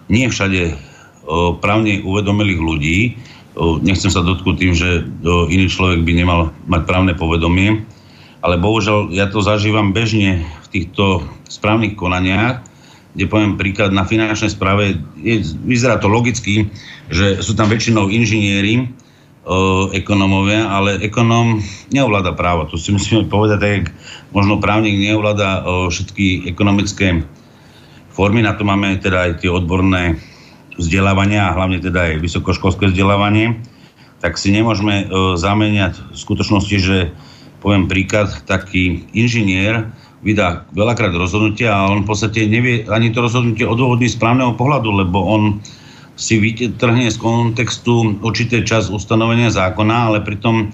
[0.07, 0.79] nie všade
[1.59, 2.99] právne uvedomilých ľudí,
[3.83, 5.03] nechcem sa dotknúť tým, že
[5.51, 7.83] iný človek by nemal mať právne povedomie,
[8.39, 12.63] ale bohužiaľ ja to zažívam bežne v týchto správnych konaniach,
[13.19, 16.71] kde poviem príklad na finančnej správe, je, vyzerá to logicky,
[17.11, 18.87] že sú tam väčšinou inžinieri,
[19.97, 22.69] ekonomovia, ale ekonom neovláda právo.
[22.69, 23.83] To si musíme povedať, tak
[24.31, 27.25] možno právnik neovláda všetky ekonomické
[28.13, 30.21] formy, na to máme teda aj tie odborné
[30.77, 33.59] vzdelávania a hlavne teda aj vysokoškolské vzdelávanie,
[34.19, 36.99] tak si nemôžeme e, zameniať v skutočnosti, že
[37.63, 39.91] poviem príklad, taký inžinier
[40.23, 45.19] vydá veľakrát rozhodnutia a on v podstate nevie ani to rozhodnutie odôvodniť správneho pohľadu, lebo
[45.23, 45.43] on
[46.19, 50.67] si vytrhne z kontextu určité čas ustanovenia zákona, ale pritom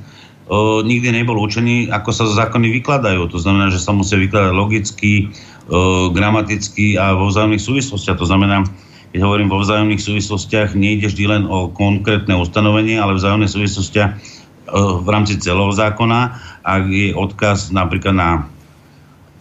[0.48, 3.28] o, e, nikdy nebol učený, ako sa zákony vykladajú.
[3.28, 5.28] To znamená, že sa musia vykladať logicky,
[5.68, 8.16] o, e, gramaticky a vo vzájomných súvislostiach.
[8.16, 8.64] To znamená,
[9.12, 14.18] keď hovorím vo vzájomných súvislostiach, nejde vždy len o konkrétne ustanovenie, ale vzájomné súvislostiach e,
[14.72, 16.40] v rámci celého zákona.
[16.64, 18.30] Ak je odkaz napríklad na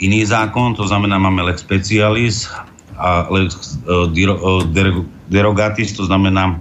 [0.02, 2.50] iný zákon, to znamená máme lex specialis
[2.98, 4.92] a lex e, e,
[5.30, 6.58] derogatis, to znamená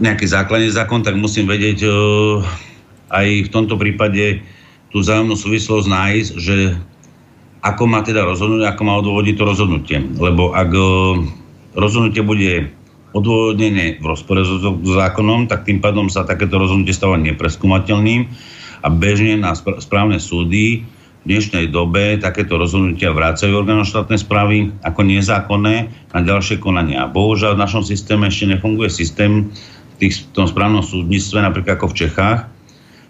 [0.00, 1.88] nejaký základný zákon, tak musím vedieť
[3.08, 4.44] aj v tomto prípade
[4.92, 6.56] tú vzájomnú súvislosť nájsť, že
[7.64, 9.98] ako má teda rozhodnúť, ako má odôvodiť to rozhodnutie.
[10.20, 10.84] Lebo ak e,
[11.74, 12.68] rozhodnutie bude
[13.16, 18.28] odôvodnené v rozpore so zákonom, tak tým pádom sa takéto rozhodnutie stáva nepreskúmateľným
[18.84, 20.84] a bežne na správne súdy
[21.24, 27.08] dnešnej dobe takéto rozhodnutia vrácajú orgánom štátnej správy ako nezákonné na ďalšie konania.
[27.08, 31.96] Bohužiaľ v našom systéme ešte nefunguje systém v, tých, v tom správnom súdnictve, napríklad ako
[31.96, 32.44] v Čechách,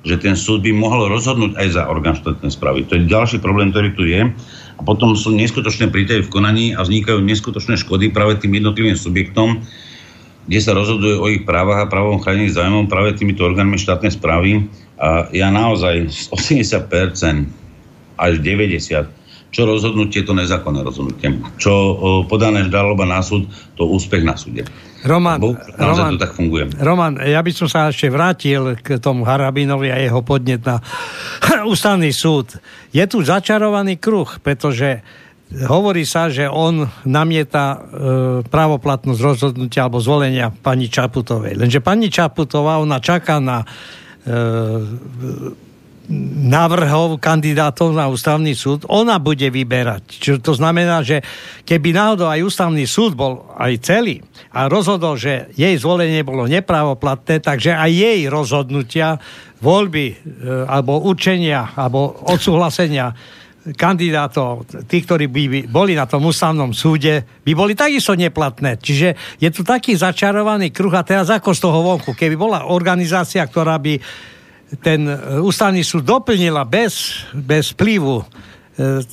[0.07, 2.87] že ten súd by mohol rozhodnúť aj za orgán štátnej správy.
[2.87, 4.31] To je ďalší problém, ktorý tu je.
[4.75, 9.65] A potom sú neskutočné príteje v konaní a vznikajú neskutočné škody práve tým jednotlivým subjektom,
[10.45, 14.69] kde sa rozhoduje o ich právach a právom chránených zájmom práve týmito orgánmi štátnej správy.
[15.01, 17.64] A ja naozaj z 80%
[18.17, 21.39] až 90% čo rozhodnutie, to nezákonné rozhodnutie.
[21.62, 21.73] Čo
[22.27, 23.47] podané žaloba na súd,
[23.79, 24.67] to úspech na súde.
[25.07, 25.39] Roman,
[25.79, 26.75] Roman, to tak funguje.
[26.83, 30.83] Roman, ja by som sa ešte vrátil k tomu Harabinovi a jeho podnet na
[31.73, 32.59] ústavný súd.
[32.91, 35.07] Je tu začarovaný kruh, pretože
[35.55, 37.79] hovorí sa, že on namieta e,
[38.43, 41.61] právoplatnosť rozhodnutia alebo zvolenia pani Čaputovej.
[41.61, 43.67] Lenže pani Čaputová, ona čaká na e,
[46.45, 50.05] návrhov kandidátov na ústavný súd, ona bude vyberať.
[50.21, 51.25] Čiže to znamená, že
[51.65, 54.21] keby náhodou aj ústavný súd bol aj celý
[54.53, 59.17] a rozhodol, že jej zvolenie bolo nepravoplatné, takže aj jej rozhodnutia,
[59.65, 60.15] voľby e,
[60.69, 63.17] alebo učenia alebo odsúhlasenia
[63.73, 68.77] kandidátov, tí, ktorí by boli na tom ústavnom súde, by boli takisto neplatné.
[68.77, 72.13] Čiže je tu taký začarovaný kruh a teraz ako z toho vonku.
[72.13, 73.97] Keby bola organizácia, ktorá by
[74.83, 78.25] ten e, ústavný súd doplnila bez, bez vplyvu
[78.75, 79.07] E,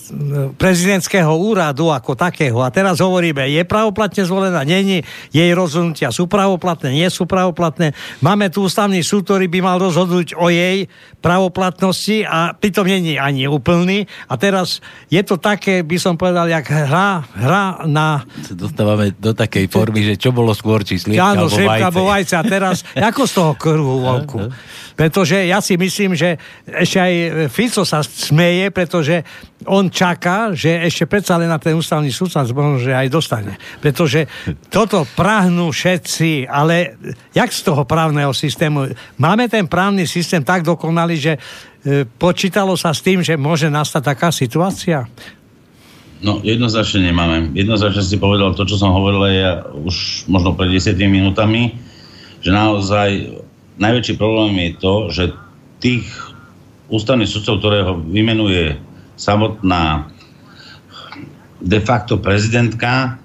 [0.58, 2.66] prezidentského úradu ako takého.
[2.66, 7.94] A teraz hovoríme, je pravoplatne zvolená, není, jej rozhodnutia sú pravoplatné, nie sú pravoplatné.
[8.26, 10.90] Máme tu ústavný súd, ktorý by mal rozhodnúť o jej
[11.22, 14.10] pravoplatnosti a pritom není ani úplný.
[14.26, 14.82] A teraz
[15.14, 18.26] je to také, by som povedal, jak hra, hra na...
[18.58, 21.86] Dostávame do takej formy, že čo bolo skôr, či sliepka vajce.
[21.86, 22.34] alebo vajce.
[22.34, 24.50] A teraz, ako z toho kruhu vonku?
[25.02, 26.38] Pretože ja si myslím, že
[26.70, 27.14] ešte aj
[27.50, 29.26] Fico sa smeje, pretože
[29.66, 33.58] on čaká, že ešte predsa len na ten ústavný súd sa že aj dostane.
[33.82, 34.30] Pretože
[34.70, 37.02] toto prahnú všetci, ale
[37.34, 38.94] jak z toho právneho systému?
[39.18, 44.06] Máme ten právny systém tak dokonalý, že e, počítalo sa s tým, že môže nastať
[44.06, 45.10] taká situácia?
[46.22, 47.50] No, jednoznačne nemáme.
[47.58, 51.74] Jednoznačne si povedal to, čo som hovoril ja už možno pred 10 minútami,
[52.46, 53.41] že naozaj
[53.82, 55.24] najväčší problém je to, že
[55.82, 56.06] tých
[56.94, 58.78] ústavných sudcov, ktorého vymenuje
[59.18, 60.14] samotná
[61.62, 63.18] de facto prezidentka,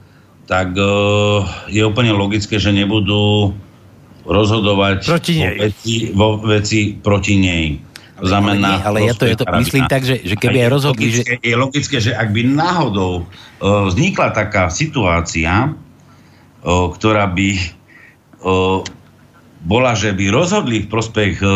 [0.48, 3.52] tak uh, je úplne logické, že nebudú
[4.26, 7.66] rozhodovať proti vo, veci, vo veci proti nej.
[8.16, 11.20] To znamená, ale, ale ja to, ja to myslím tak, že, že keby aj rozhodli,
[11.20, 11.36] že...
[11.44, 17.48] Je logické, že ak by náhodou uh, vznikla taká situácia, uh, ktorá by
[18.40, 18.80] uh,
[19.64, 21.50] bola, že by rozhodli v prospech uh,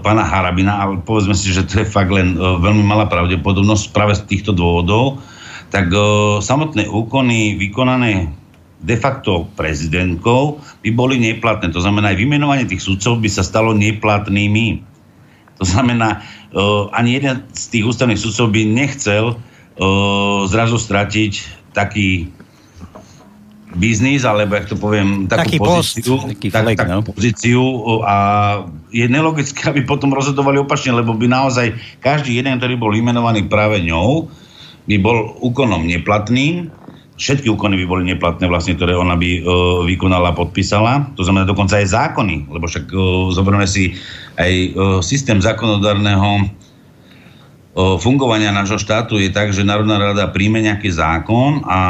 [0.00, 4.16] pána Harabina, ale povedzme si, že to je fakt len uh, veľmi malá pravdepodobnosť práve
[4.16, 5.20] z týchto dôvodov,
[5.68, 8.32] tak uh, samotné úkony vykonané
[8.76, 11.72] de facto prezidentkou by boli neplatné.
[11.72, 14.84] To znamená, aj vymenovanie tých sudcov by sa stalo neplatnými.
[15.60, 16.20] To znamená,
[16.52, 21.32] uh, ani jeden z tých ústavných sudcov by nechcel uh, zrazu stratiť
[21.72, 22.32] taký
[23.76, 27.00] biznis, alebo jak to poviem, takú taký pozíciu, post, taký tak, flek, takú no.
[27.04, 27.62] pozíciu
[28.02, 28.16] a
[28.90, 33.84] je nelogické, aby potom rozhodovali opačne, lebo by naozaj každý jeden, ktorý bol vymenovaný práve
[33.84, 34.32] ňou,
[34.88, 36.72] by bol úkonom neplatným
[37.16, 39.42] všetky úkony by boli neplatné vlastne, ktoré ona by uh,
[39.88, 41.16] vykonala, podpísala.
[41.16, 43.96] To znamená dokonca aj zákony, lebo však uh, zoberieme si
[44.36, 46.52] aj uh, systém zákonodárneho
[47.76, 51.80] fungovania nášho štátu je tak, že Národná rada príjme nejaký zákon a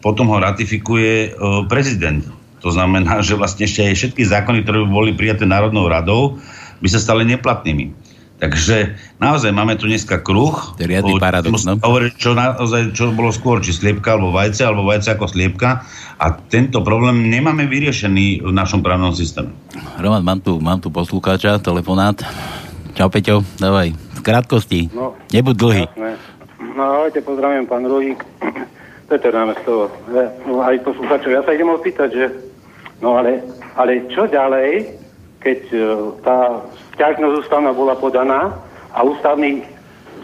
[0.00, 2.24] potom ho ratifikuje uh, prezident.
[2.60, 6.36] To znamená, že vlastne ešte aj všetky zákony, ktoré by boli prijaté Národnou radou,
[6.80, 7.92] by sa stali neplatnými.
[8.40, 10.56] Takže naozaj máme tu dneska kruh.
[10.56, 11.76] To je riadny paradox, no?
[11.76, 15.84] Hovoriť, čo, naozaj, čo bolo skôr, či sliepka alebo vajce, alebo vajce ako sliepka.
[16.16, 19.52] A tento problém nemáme vyriešený v našom právnom systéme.
[20.00, 22.16] Roman, mám tu, mám tu poslucháča, telefonát.
[22.96, 23.92] Čau Peťo, dávaj.
[23.92, 24.88] V krátkosti.
[24.96, 25.84] No, Nebuď dlhý.
[25.84, 26.12] Jasné.
[26.76, 28.24] No ahojte, pozdravím pán Ruhík.
[29.10, 29.90] Peter na mesto.
[30.46, 31.34] No, aj poslucháčov.
[31.34, 32.26] Ja sa idem opýtať, že
[33.02, 33.42] no ale,
[33.74, 34.86] ale čo ďalej,
[35.42, 35.78] keď e,
[36.22, 36.62] tá
[36.94, 38.54] ťažnosť ústavná bola podaná
[38.94, 39.66] a ústavný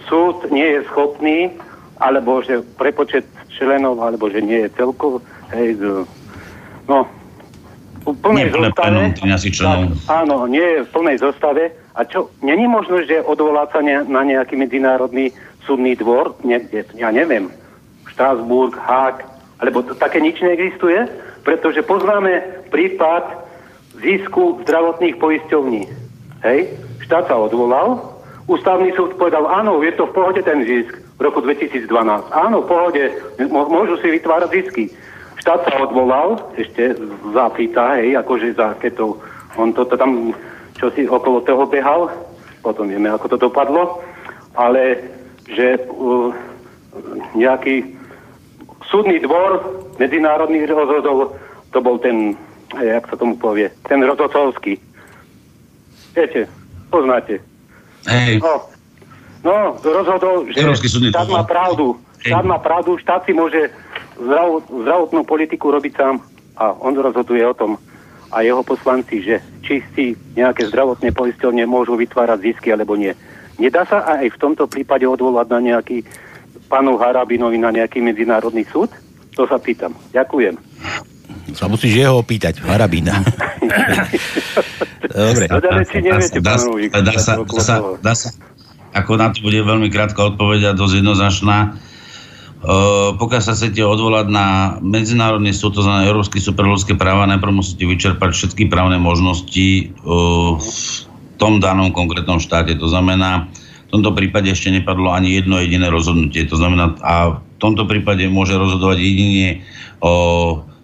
[0.07, 1.51] súd nie je schopný,
[1.99, 5.19] alebo že prepočet členov, alebo že nie je celko,
[5.51, 5.81] hej,
[6.87, 7.09] no,
[8.07, 11.65] v plnej zostave, tak, áno, nie je v plnej zostave.
[11.99, 15.35] A čo, není možno, že sa ne, na nejaký medzinárodný
[15.67, 17.51] súdny dvor, niekde, ja neviem,
[18.17, 19.29] Štrásburg, Hák,
[19.61, 21.05] alebo to, také nič neexistuje?
[21.45, 23.45] Pretože poznáme prípad
[24.01, 26.07] zisku zdravotných poisťovní
[26.45, 26.69] Hej,
[27.03, 27.97] štát sa odvolal,
[28.45, 31.89] ústavný súd povedal, áno, je to v pohode ten zisk v roku 2012.
[32.31, 33.03] Áno, v pohode,
[33.51, 34.85] môžu si vytvárať zisky.
[35.41, 36.93] Štát sa odvolal, ešte
[37.33, 39.17] zapýta, hej, akože za ketou,
[39.57, 40.37] on to tam,
[40.77, 42.13] čo si okolo toho behal,
[42.61, 44.05] potom vieme, ako to dopadlo,
[44.53, 45.01] ale
[45.49, 46.31] že uh,
[47.33, 47.96] nejaký
[48.97, 49.61] súdny dvor
[50.01, 51.37] medzinárodný rozhodol,
[51.69, 52.33] to bol ten,
[52.73, 54.81] jak sa tomu povie, ten Rozocovský,
[56.17, 56.49] Viete,
[56.89, 57.45] poznáte.
[58.09, 58.41] Hej.
[58.41, 58.65] No,
[59.45, 60.65] no rozhodol, že
[61.13, 62.01] štát má pravdu.
[62.25, 63.69] Štát má pravdu, štát si môže
[64.17, 66.25] zdravot, zdravotnú politiku robiť sám
[66.57, 67.77] a on rozhoduje o tom
[68.33, 73.13] a jeho poslanci, že či si nejaké zdravotné poisťovne môžu vytvárať zisky alebo nie.
[73.61, 76.01] Nedá sa aj v tomto prípade odvolať na nejaký
[76.67, 78.91] panu Harabinovi na nejaký medzinárodný súd?
[79.39, 79.95] To sa pýtam.
[80.13, 80.57] Ďakujem.
[81.55, 83.23] Sa musíš jeho opýtať, Harabina.
[85.07, 85.47] Dobre.
[85.47, 87.39] Dá, sa,
[88.03, 88.29] dá, sa,
[88.93, 91.79] ako na to bude veľmi krátka odpoveď a dosť jednoznačná.
[92.67, 97.29] Uh, pokiaľ sa chcete odvolať na Medzinárodný súd, to znamená Európsky súd pre ľudské práva,
[97.31, 100.71] najprv musíte vyčerpať všetky právne možnosti uh, v
[101.37, 102.75] tom danom konkrétnom štáte.
[102.81, 103.47] To znamená,
[103.87, 106.43] v tomto prípade ešte nepadlo ani jedno jediné rozhodnutie.
[106.51, 109.63] To znamená, a v tomto prípade môže rozhodovať jedine
[110.03, 110.15] o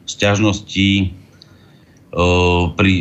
[0.07, 1.11] sťažnosti
[2.79, 2.93] pri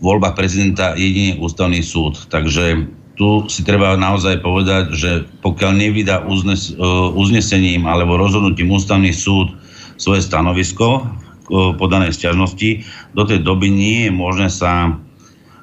[0.00, 2.16] voľbách prezidenta jedine ústavný súd.
[2.30, 2.88] Takže
[3.18, 5.10] tu si treba naozaj povedať, že
[5.44, 6.72] pokiaľ nevydá uznes,
[7.12, 9.52] uznesením alebo rozhodnutím ústavný súd
[10.00, 11.04] svoje stanovisko
[11.50, 14.96] podanej sťažnosti, do tej doby nie je možné sa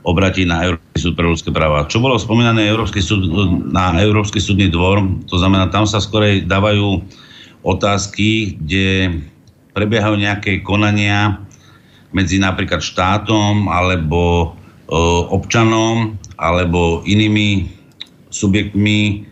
[0.08, 1.84] obrátiť na Európsky súd pre ľudské práva.
[1.91, 3.28] Čo bolo spomínané Európsky súd,
[3.68, 7.03] na Európsky súdny dvor, to znamená, tam sa skorej dávajú
[7.68, 9.20] otázky, kde
[9.76, 11.43] prebiehajú nejaké konania
[12.16, 14.55] medzi napríklad štátom alebo
[14.88, 14.97] e,
[15.28, 17.68] občanom alebo inými
[18.32, 19.28] subjektmi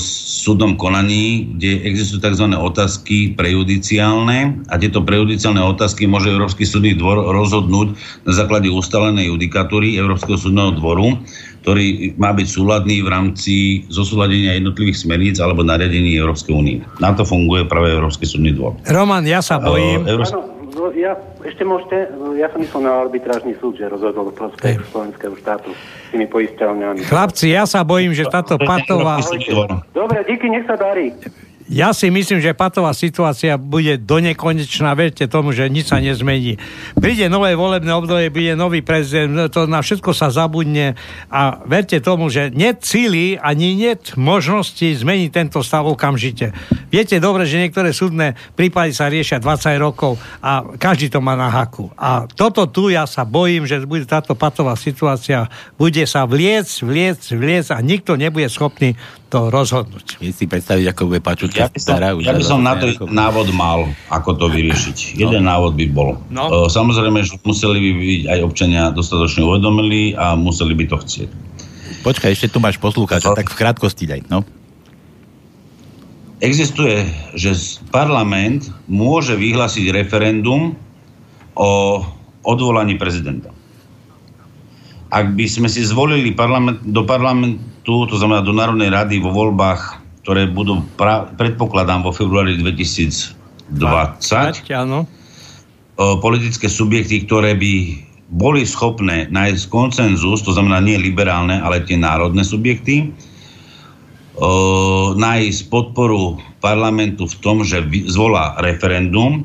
[0.00, 2.46] súdnom konaní, kde existujú tzv.
[2.56, 7.92] otázky prejudiciálne a tieto prejudiciálne otázky môže Európsky súdny dvor rozhodnúť
[8.24, 11.20] na základe ustalenej judikatúry Európskeho súdneho dvoru,
[11.68, 13.54] ktorý má byť súladný v rámci
[13.92, 16.80] zosúladenia jednotlivých smerníc alebo nariadení Európskej únie.
[17.04, 18.80] Na to funguje práve Európsky súdny dvor.
[18.88, 20.08] Roman, ja sa bojím.
[20.08, 20.61] Európsky...
[20.72, 22.08] No, ja, ešte môžete,
[22.40, 27.04] ja som myslel na arbitrážny súd, že rozhodol prospech slovenského štátu s tými poisťovňami.
[27.04, 29.20] Chlapci, ja sa bojím, že táto patová...
[29.92, 31.12] Dobre, díky, nech sa darí.
[31.72, 34.92] Ja si myslím, že patová situácia bude do nekonečná.
[34.92, 36.60] Verte tomu, že nič sa nezmení.
[37.00, 41.00] Príde nové volebné obdobie, bude nový prezident, to na všetko sa zabudne
[41.32, 46.52] a verte tomu, že net cíly ani net možnosti zmeniť tento stav okamžite.
[46.92, 51.48] Viete dobre, že niektoré súdne prípady sa riešia 20 rokov a každý to má na
[51.48, 51.88] haku.
[51.96, 55.48] A toto tu ja sa bojím, že bude táto patová situácia,
[55.80, 58.92] bude sa vliec, vliec, vliec a nikto nebude schopný
[59.32, 60.20] to rozhodnúť.
[60.20, 62.92] Je si predstaviť, ako bude Pačuť ja by som, stará, ja by som na to
[62.92, 63.08] ako...
[63.08, 65.16] návod mal, ako to vyriešiť.
[65.16, 65.18] No.
[65.24, 66.20] Jeden návod by bol.
[66.28, 66.68] No.
[66.68, 71.30] Samozrejme, že museli by byť aj občania dostatočne uvedomili a museli by to chcieť.
[72.04, 74.20] Počkaj, ešte tu máš poslúchať, tak v krátkosti daj.
[74.28, 74.44] No.
[76.44, 77.56] Existuje, že
[77.88, 80.76] parlament môže vyhlásiť referendum
[81.56, 82.04] o
[82.44, 83.48] odvolaní prezidenta.
[85.08, 89.34] Ak by sme si zvolili parlament, do parlamentu tu, to znamená do Národnej rady vo
[89.34, 93.42] voľbách, ktoré budú, pra, predpokladám, vo februári 2020.
[93.72, 95.08] 20, áno.
[95.96, 97.74] Politické subjekty, ktoré by
[98.32, 103.12] boli schopné nájsť koncenzus, to znamená nie liberálne, ale tie národné subjekty,
[105.16, 109.44] nájsť podporu parlamentu v tom, že zvolá referendum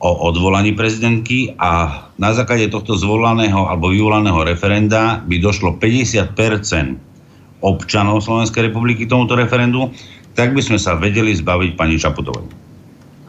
[0.00, 6.34] o odvolaní prezidentky a na základe tohto zvolaného alebo vyvolaného referenda by došlo 50
[7.60, 9.92] občanov Slovenskej republiky tomuto referendu,
[10.34, 12.60] tak by sme sa vedeli zbaviť pani Čaputovej.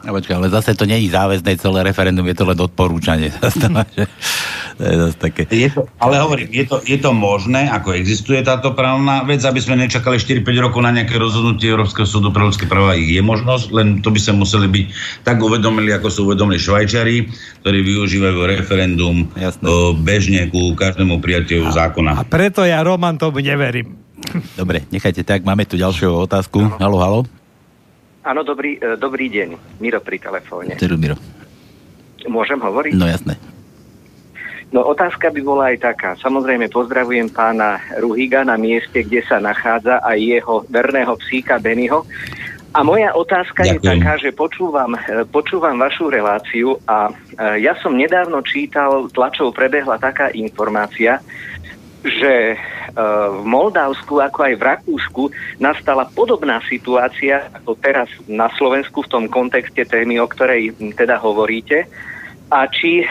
[0.02, 3.30] A počkaj, ale zase to nie je záväzné celé referendum, je to len odporúčanie.
[4.78, 5.46] to je zase také...
[5.46, 9.62] Je to, ale hovorím, je to, je to možné, ako existuje táto právna vec, aby
[9.62, 12.98] sme nečakali 4-5 rokov na nejaké rozhodnutie Európskeho súdu pre ľudské práva.
[12.98, 14.86] Je možnosť, len to by sme museli byť
[15.22, 17.30] tak uvedomili, ako sú uvedomili Švajčiari,
[17.62, 19.70] ktorí využívajú referendum Jasne.
[20.02, 22.18] bežne ku každému prijatiu zákona.
[22.18, 24.01] A preto ja Roman tomu neverím.
[24.56, 26.58] Dobre, nechajte tak, máme tu ďalšiu otázku.
[26.78, 27.20] Halo, halo.
[28.22, 29.80] Áno, dobrý, e, dobrý deň.
[29.82, 30.78] Miro pri telefóne.
[30.78, 31.18] Teru, Miro.
[32.30, 32.94] Môžem hovoriť?
[32.94, 33.34] No jasné.
[34.72, 36.10] No otázka by bola aj taká.
[36.16, 42.08] Samozrejme pozdravujem pána Ruhiga na mieste, kde sa nachádza aj jeho verného psíka Bennyho.
[42.72, 43.84] A moja otázka Ďakujem.
[43.84, 47.12] je taká, že počúvam, e, počúvam vašu reláciu a e,
[47.60, 51.20] ja som nedávno čítal, tlačov prebehla taká informácia,
[52.02, 52.58] že
[52.92, 55.22] v Moldavsku, ako aj v Rakúsku,
[55.56, 61.88] nastala podobná situácia ako teraz na Slovensku v tom kontexte témy, o ktorej teda hovoríte
[62.52, 63.06] a či, e,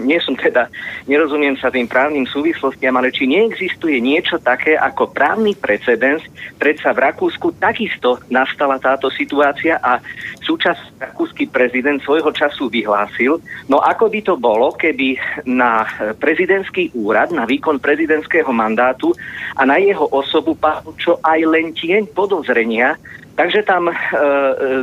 [0.00, 0.72] nie som teda,
[1.04, 6.24] nerozumiem sa tým právnym súvislostiam, ale či neexistuje niečo také ako právny precedens,
[6.56, 10.00] predsa v Rakúsku takisto nastala táto situácia a
[10.40, 13.36] súčasný rakúsky prezident svojho času vyhlásil,
[13.68, 15.84] no ako by to bolo, keby na
[16.16, 19.12] prezidentský úrad, na výkon prezidentského mandátu
[19.54, 22.96] a na jeho osobu padlo čo aj len tieň podozrenia,
[23.38, 23.96] Takže tam e, e,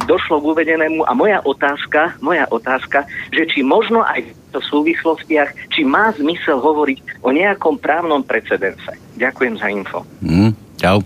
[0.07, 3.03] došlo k uvedenému a moja otázka, moja otázka,
[3.35, 8.95] že či možno aj v týchto súvislostiach, či má zmysel hovoriť o nejakom právnom precedense.
[9.19, 10.07] Ďakujem za info.
[10.23, 11.03] Mm, čau.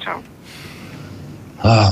[0.00, 0.18] Čau.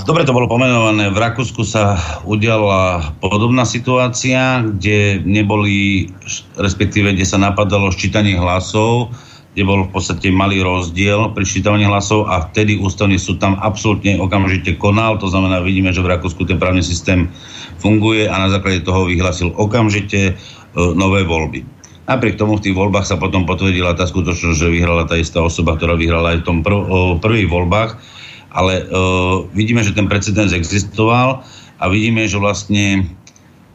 [0.05, 1.09] Dobre to bolo pomenované.
[1.09, 1.97] V Rakúsku sa
[2.29, 6.13] udiala podobná situácia, kde neboli,
[6.61, 9.13] respektíve kde sa napadalo ščítanie hlasov
[9.53, 14.17] kde bol v podstate malý rozdiel pri ščítavaní hlasov a vtedy ústavný súd tam absolútne
[14.17, 15.21] okamžite konal.
[15.21, 17.29] To znamená, vidíme, že v Rakúsku ten právny systém
[17.77, 20.35] funguje a na základe toho vyhlasil okamžite e,
[20.97, 21.69] nové voľby.
[22.09, 25.77] Napriek tomu v tých voľbách sa potom potvrdila tá skutočnosť, že vyhrala tá istá osoba,
[25.77, 27.91] ktorá vyhrala aj v tom prv, o, prvých voľbách,
[28.57, 28.85] ale e,
[29.53, 31.45] vidíme, že ten precedens existoval
[31.77, 33.05] a vidíme, že vlastne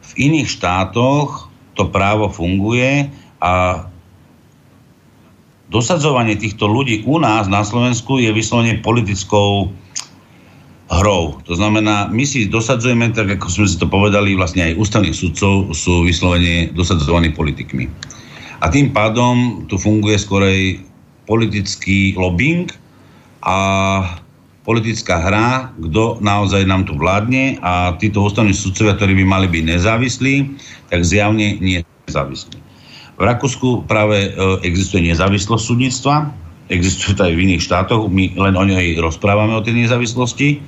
[0.02, 1.46] v iných štátoch
[1.78, 3.06] to právo funguje
[3.38, 3.86] a
[5.68, 9.68] dosadzovanie týchto ľudí u nás na Slovensku je vyslovene politickou
[10.88, 11.36] hrou.
[11.44, 15.76] To znamená, my si dosadzujeme, tak ako sme si to povedali, vlastne aj ústavných sudcov
[15.76, 17.84] sú vyslovene dosadzovaní politikmi.
[18.64, 20.80] A tým pádom tu funguje skorej
[21.28, 22.72] politický lobbying
[23.44, 23.56] a
[24.64, 29.64] politická hra, kto naozaj nám tu vládne a títo ústavní sudcovia, ktorí by mali byť
[29.64, 30.34] nezávislí,
[30.88, 32.67] tak zjavne nie nezávislí.
[33.18, 36.30] V Rakúsku práve e, existuje nezávislosť súdnictva,
[36.70, 40.62] existujú to aj v iných štátoch, my len o nej rozprávame o tej nezávislosti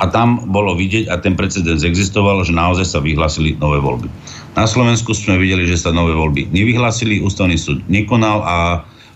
[0.00, 4.08] a tam bolo vidieť, a ten precedens existoval, že naozaj sa vyhlásili nové voľby.
[4.56, 8.56] Na Slovensku sme videli, že sa nové voľby nevyhlásili, ústavný súd nekonal a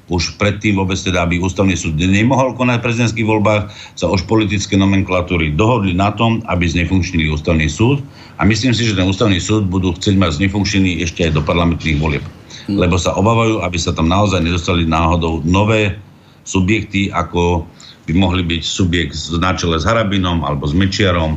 [0.08, 3.62] už predtým vôbec teda, aby ústavný súd nemohol konať v prezidentských voľbách,
[3.96, 8.04] sa už politické nomenklatúry dohodli na tom, aby znefunkčnili ústavný súd
[8.36, 12.00] a myslím si, že ten ústavný súd budú chcieť mať znefunkčený ešte aj do parlamentných
[12.00, 12.24] volieb.
[12.68, 12.76] Hmm.
[12.76, 15.96] Lebo sa obávajú, aby sa tam naozaj nedostali náhodou nové
[16.44, 17.64] subjekty, ako
[18.08, 21.36] by mohli byť subjekt na čele s Harabinom alebo s Mečiarom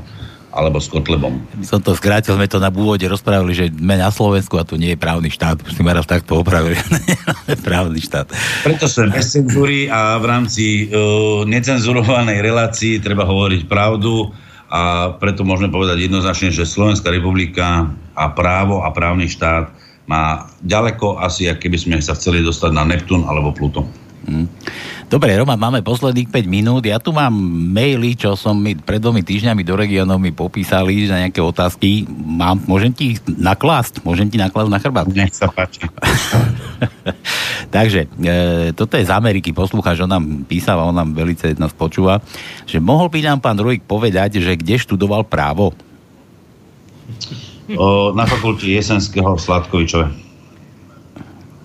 [0.51, 1.39] alebo s Kotlebom.
[1.63, 4.95] Som to skrátil, sme to na úvode rozprávali, že sme na Slovensku a tu nie
[4.95, 5.63] je právny štát.
[5.63, 6.75] Si ma raz takto opravili.
[7.67, 8.27] právny štát.
[8.67, 14.35] Preto sme bez cenzúry a v rámci uh, necenzurovanej relácii treba hovoriť pravdu
[14.71, 19.71] a preto môžeme povedať jednoznačne, že Slovenská republika a právo a právny štát
[20.09, 23.85] má ďaleko asi, keby sme sa chceli dostať na Neptún alebo Pluto.
[24.21, 24.45] Hmm.
[25.11, 26.87] Dobre, Roman, máme posledných 5 minút.
[26.87, 27.35] Ja tu mám
[27.73, 32.07] maily, čo som mi pred dvomi týždňami do regiónov mi popísali na nejaké otázky.
[32.07, 33.99] Mám, môžem ti ich naklásť?
[34.05, 35.09] Môžem ti naklásť na chrbát?
[35.11, 35.83] Nech sa páči.
[37.75, 41.75] Takže, e, toto je z Ameriky, poslúchač, on nám písal a on nám velice nás
[41.75, 42.23] počúva,
[42.63, 45.75] že mohol by nám pán Rujk povedať, že kde študoval právo?
[47.77, 50.05] O, na fakulte Jesenského v Sladkovičove.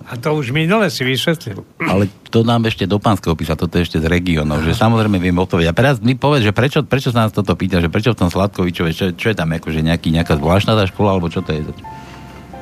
[0.07, 1.67] A to už minule si vysvetlil.
[1.83, 5.35] Ale to nám ešte do pánskeho písa, toto je ešte z regiónov, že samozrejme viem
[5.35, 5.67] odpovedať.
[5.67, 8.31] A teraz mi povedz, že prečo, prečo sa nás toto pýta, že prečo v tom
[8.31, 11.75] Sladkovičove, čo, čo je tam, akože nejaký, nejaká zvláštna tá škola, alebo čo to je?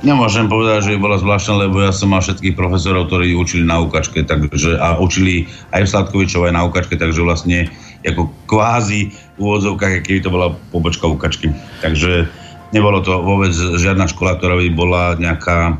[0.01, 4.25] Nemôžem povedať, že bola zvláštna, lebo ja som mal všetkých profesorov, ktorí učili na ukačke,
[4.25, 7.69] takže, a učili aj v Sladkovičove, aj na ukačke, takže vlastne
[8.01, 11.53] ako kvázi v úvodzovkách, keby to bola pobočka ukačky.
[11.85, 12.25] Takže
[12.73, 15.77] nebolo to vôbec žiadna škola, ktorá by bola nejaká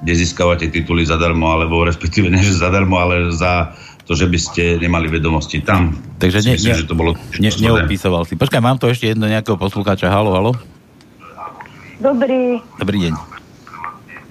[0.00, 3.76] kde získavate tituly zadarmo, alebo respektíve nie že zadarmo, ale za
[4.08, 5.94] to, že by ste nemali vedomosti tam.
[6.18, 7.10] Takže ne, myslím, ne, že to bolo...
[7.36, 8.34] Ne, neopísoval si.
[8.34, 10.08] Počkaj, mám tu ešte jedno nejakého poslucháča.
[10.08, 10.52] Halo, halo.
[12.00, 12.64] Dobrý.
[12.80, 13.14] Dobrý deň.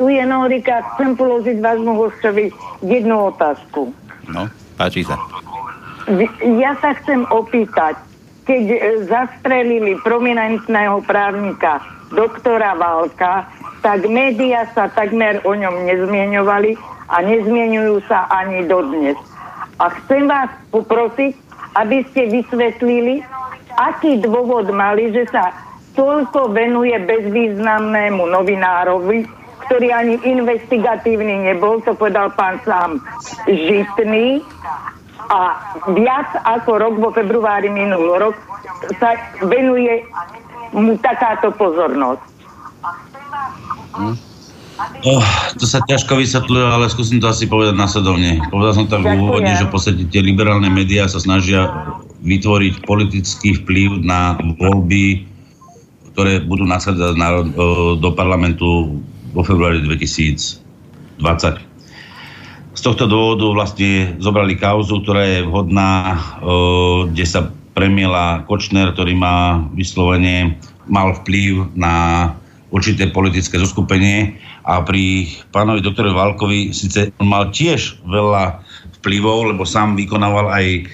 [0.02, 0.82] Tu je Norika.
[0.98, 2.50] Chcem položiť vášmu hostovi
[2.82, 3.94] jednu otázku.
[4.26, 5.22] No, páči sa.
[6.58, 7.94] Ja sa chcem opýtať,
[8.50, 13.46] keď e, zastrelili prominentného právnika doktora Válka,
[13.86, 16.74] tak médiá sa takmer o ňom nezmieňovali
[17.14, 19.14] a nezmieňujú sa ani dodnes.
[19.78, 21.38] A chcem vás poprosiť,
[21.78, 23.22] aby ste vysvetlili,
[23.78, 25.54] aký dôvod mali, že sa
[25.94, 29.30] toľko venuje bezvýznamnému novinárovi,
[29.70, 32.98] ktorý ani investigatívny nebol, to povedal pán sám
[33.46, 34.42] Žitný,
[35.30, 35.40] a
[35.94, 38.36] viac ako rok vo februári minulý rok
[38.98, 39.14] sa
[39.46, 40.02] venuje
[40.74, 42.26] mu takáto pozornosť.
[43.94, 44.16] Hm?
[45.04, 45.24] Oh,
[45.60, 48.40] to sa ťažko vysvetľuje, ale skúsim to asi povedať následovne.
[48.48, 51.68] Povedal som tak úvodne, že v podstate tie liberálne médiá sa snažia
[52.24, 55.28] vytvoriť politický vplyv na voľby,
[56.16, 57.16] ktoré budú nasledovať
[58.00, 59.00] do parlamentu
[59.36, 61.69] vo februári 2020.
[62.80, 66.16] Z tohto dôvodu vlastne zobrali kauzu, ktorá je vhodná,
[67.12, 70.56] kde sa premiela Kočner, ktorý má vyslovene
[70.88, 72.32] mal vplyv na
[72.72, 74.40] určité politické zoskupenie.
[74.64, 78.64] A pri pánovi doktorovi Válkovi síce on mal tiež veľa
[79.04, 80.88] vplyvov, lebo sám vykonával aj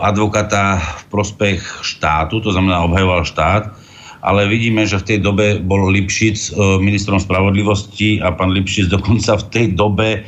[0.00, 3.76] advokáta v prospech štátu, to znamená obhajoval štát,
[4.24, 9.44] ale vidíme, že v tej dobe bol Lipšic ministrom spravodlivosti a pán Lipšic dokonca v
[9.52, 10.24] tej dobe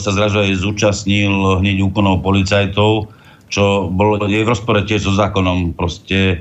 [0.00, 3.12] sa zrazu aj zúčastnil hneď úkonov policajtov,
[3.52, 5.76] čo bolo je v rozpore tiež so zákonom.
[5.76, 6.40] Proste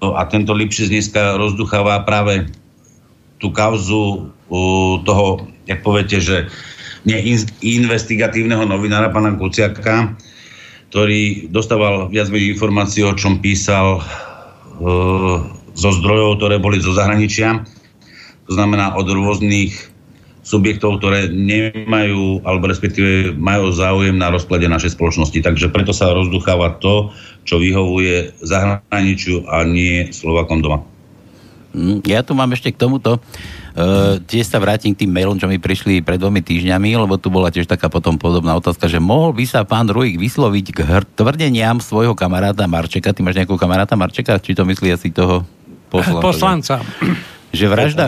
[0.00, 2.48] a tento Lipšic dneska rozducháva práve
[3.36, 4.32] tú kauzu
[5.04, 5.26] toho,
[5.68, 6.48] jak poviete, že
[7.04, 10.16] neinvestigatívneho novinára pana Kuciaka,
[10.88, 14.00] ktorý dostával viac menej informácií, o čom písal
[15.76, 17.60] zo zdrojov, ktoré boli zo zahraničia.
[18.48, 19.87] To znamená od rôznych
[20.48, 25.36] subjektov, ktoré nemajú, alebo respektíve majú záujem na rozklade našej spoločnosti.
[25.44, 27.12] Takže preto sa rozducháva to,
[27.44, 30.80] čo vyhovuje zahraničiu a nie Slovakom doma.
[31.76, 33.20] Mm, ja tu mám ešte k tomuto.
[33.78, 37.28] Uh, tiež sa vrátim k tým mailom, čo mi prišli pred dvomi týždňami, lebo tu
[37.30, 41.10] bola tiež taká potom podobná otázka, že mohol by sa pán Ruik vysloviť k hr-
[41.14, 43.14] tvrdeniam svojho kamaráta Marčeka.
[43.14, 44.40] Ty máš nejakú kamaráta Marčeka?
[44.40, 45.44] Či to myslí asi toho
[45.94, 46.24] poslanca?
[46.24, 46.76] Poslanca
[47.52, 48.04] že vražda,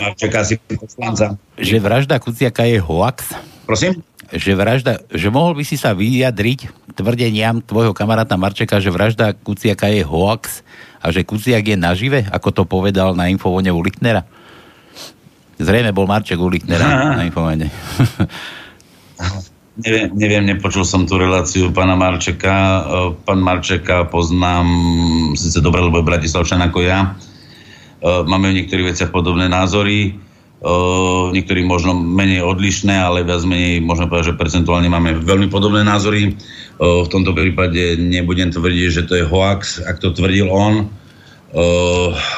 [1.56, 3.32] že vražda Kuciaka je hoax?
[3.64, 4.04] Prosím?
[4.30, 9.90] Že vražda, že mohol by si sa vyjadriť tvrdeniam tvojho kamaráta Marčeka, že vražda Kuciaka
[9.90, 10.62] je hoax
[11.00, 14.28] a že Kuciak je nažive, ako to povedal na infovone u Lichtnera?
[15.60, 17.68] Zrejme bol Marček u Lichtnera na infovone.
[19.80, 22.84] neviem, neviem, nepočul som tú reláciu pána Marčeka.
[23.24, 24.66] Pán Marčeka poznám
[25.36, 27.16] síce dobre, lebo je Bratislavčan ako ja.
[28.00, 30.16] E, máme v niektorých veciach podobné názory.
[30.60, 35.80] Uh, niektorí možno menej odlišné, ale viac menej môžeme povedať, že percentuálne máme veľmi podobné
[35.88, 36.36] názory.
[36.76, 40.92] Uh, v tomto prípade nebudem tvrdiť, že to je hoax, ak to tvrdil on.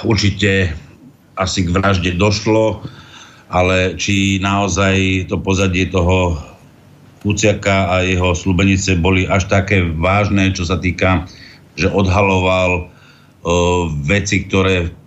[0.07, 0.71] Určite
[1.35, 2.87] asi k vražde došlo,
[3.51, 6.39] ale či naozaj to pozadie toho
[7.27, 11.27] Kuciaka a jeho slúbenice boli až také vážne, čo sa týka,
[11.75, 12.89] že odhaloval
[14.07, 15.02] veci, ktoré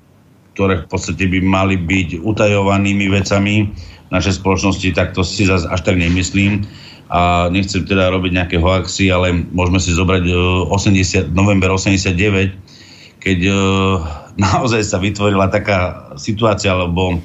[0.56, 3.76] ktoré v podstate by mali byť utajovanými vecami
[4.08, 6.64] našej spoločnosti, tak to si zase až tak nemyslím.
[7.12, 10.26] A nechcem teda robiť nejaké hoaxy, ale môžeme si zobrať
[10.72, 12.56] 80, e, november 89,
[13.22, 14.02] keď uh,
[14.48, 17.20] naozaj sa vytvorila taká situácia, alebo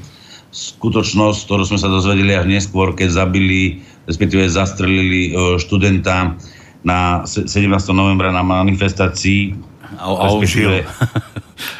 [0.50, 6.34] skutočnosť, ktorú sme sa dozvedeli až neskôr, keď zabili, respektíve zastrelili uh, študenta
[6.82, 7.46] na 17.
[7.94, 9.54] novembra na manifestácii.
[9.96, 10.26] A, a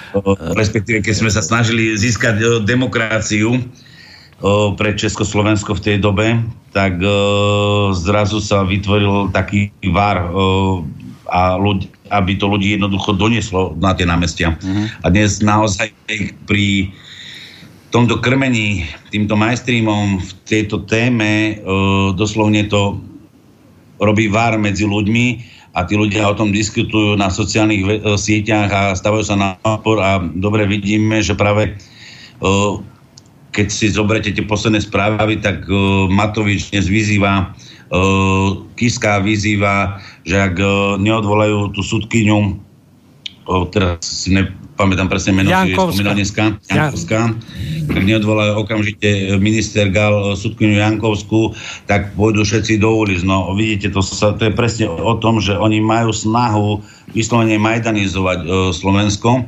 [0.59, 3.63] respektíve keď sme sa snažili získať demokraciu
[4.81, 6.41] pre Československo v tej dobe,
[6.73, 6.97] tak
[8.01, 10.33] zrazu sa vytvoril taký var
[11.31, 14.59] a ľudí, aby to ľudí jednoducho donieslo na tie námestia.
[14.59, 14.91] Uh-huh.
[15.05, 15.95] A dnes naozaj
[16.49, 16.91] pri
[17.95, 21.61] tomto krmení, týmto majstrímom v tejto téme
[22.19, 22.99] doslovne to
[24.01, 25.27] robí var medzi ľuďmi
[25.71, 30.03] a tí ľudia o tom diskutujú na sociálnych e, sieťach a stavajú sa na opor
[30.03, 31.79] a dobre vidíme, že práve
[32.43, 32.83] uh,
[33.51, 37.55] keď si zoberete tie posledné správy, tak uh, Matovič dnes vyzýva,
[38.79, 40.63] Kiska vyzýva, že ak
[41.03, 42.55] neodvolajú tú sudkyňu,
[43.75, 44.47] teraz si ne,
[44.81, 46.17] pamätám presne meno, Jankovská.
[46.17, 47.21] dneska, Jankovská,
[47.93, 51.53] tak neodvolajú okamžite minister Gal sudkyňu Jankovskú,
[51.85, 53.21] tak pôjdu všetci do ulic.
[53.21, 56.81] No vidíte, to, sa, to je presne o tom, že oni majú snahu
[57.13, 59.45] vyslovene majdanizovať e, Slovensko.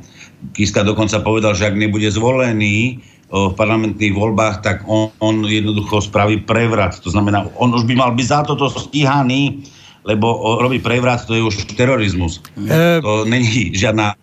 [0.53, 2.93] Kiska dokonca povedal, že ak nebude zvolený e,
[3.33, 7.01] v parlamentných voľbách, tak on, on jednoducho spraví prevrat.
[7.01, 9.65] To znamená, on už by mal byť za toto stíhaný,
[10.05, 12.43] lebo robí prevrat, to je už terorizmus.
[12.59, 13.01] E...
[13.01, 14.19] To není žiadna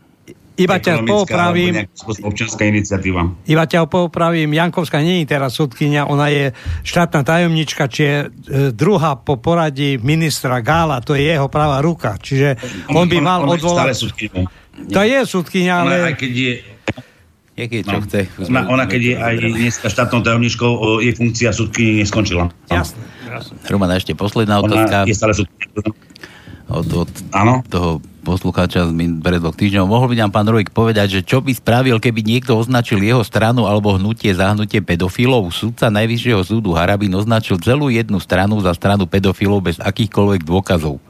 [0.60, 1.88] iba ťa popravím.
[2.04, 3.48] Občianská iniciatíva.
[3.48, 4.52] Iba ťa popravím.
[4.52, 6.52] Jankovská nie je teraz sudkynia, ona je
[6.84, 8.28] štátna tajomnička, či je e,
[8.76, 12.20] druhá po poradí ministra Gála, to je jeho pravá ruka.
[12.20, 12.60] Čiže
[12.92, 13.96] on, on by mal on, on odvolať...
[14.80, 15.96] To je sudkynia, ale...
[16.04, 16.54] Ona, aj keď je
[17.60, 18.04] je, čo no.
[18.08, 18.20] chce.
[18.48, 22.48] Ona, ona, keď je aj dneska štátnou tajomničkou, jej funkcia sudkyni neskončila.
[22.72, 23.04] Jasne.
[23.68, 25.04] Roman, ešte posledná otázka.
[25.04, 25.92] Ona je stále sudkynia.
[26.70, 27.10] Od, od
[27.66, 28.94] toho poslucháča z
[29.26, 29.90] pred dvoch týždňov.
[29.90, 33.66] Mohol by nám pán Rojk povedať, že čo by spravil, keby niekto označil jeho stranu
[33.66, 35.50] alebo hnutie zahnutie pedofilov?
[35.50, 41.02] Súdca Najvyššieho súdu Harabin označil celú jednu stranu za stranu pedofilov bez akýchkoľvek dôkazov.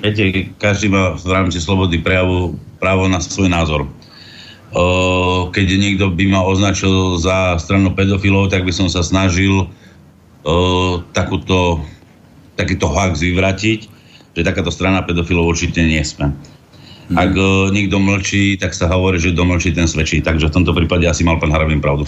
[0.00, 3.84] Viete, každý má v rámci slobody prejavu právo na svoj názor.
[5.50, 9.68] Keď niekto by ma označil za stranu pedofilov, tak by som sa snažil
[11.12, 11.84] takúto,
[12.60, 14.00] takýto hoax vyvratiť
[14.34, 16.30] že takáto strana pedofilov určite nie sme.
[17.10, 17.16] Hmm.
[17.18, 20.22] Ak uh, niekto mlčí, tak sa hovorí, že kto mlčí, ten svedčí.
[20.22, 22.06] Takže v tomto prípade asi mal pán Harabin pravdu.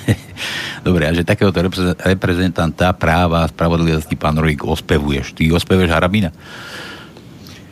[0.86, 1.64] Dobre, a že takéhoto
[2.04, 5.32] reprezentanta práva a spravodlivosti pán Rojík ospevuješ.
[5.36, 6.28] Ty ospevuješ Harabina?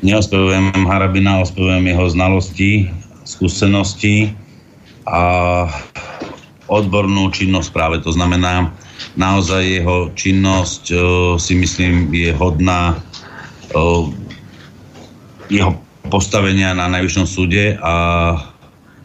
[0.00, 2.88] Neospevujem Harabina, ospevujem jeho znalosti,
[3.28, 4.32] skúsenosti
[5.05, 5.68] a
[6.72, 7.96] odbornú činnosť práve.
[8.00, 8.72] To znamená,
[9.18, 11.00] naozaj jeho činnosť uh,
[11.36, 12.98] si myslím je hodná
[15.48, 15.72] jeho
[16.12, 17.94] postavenia na Najvyššom súde a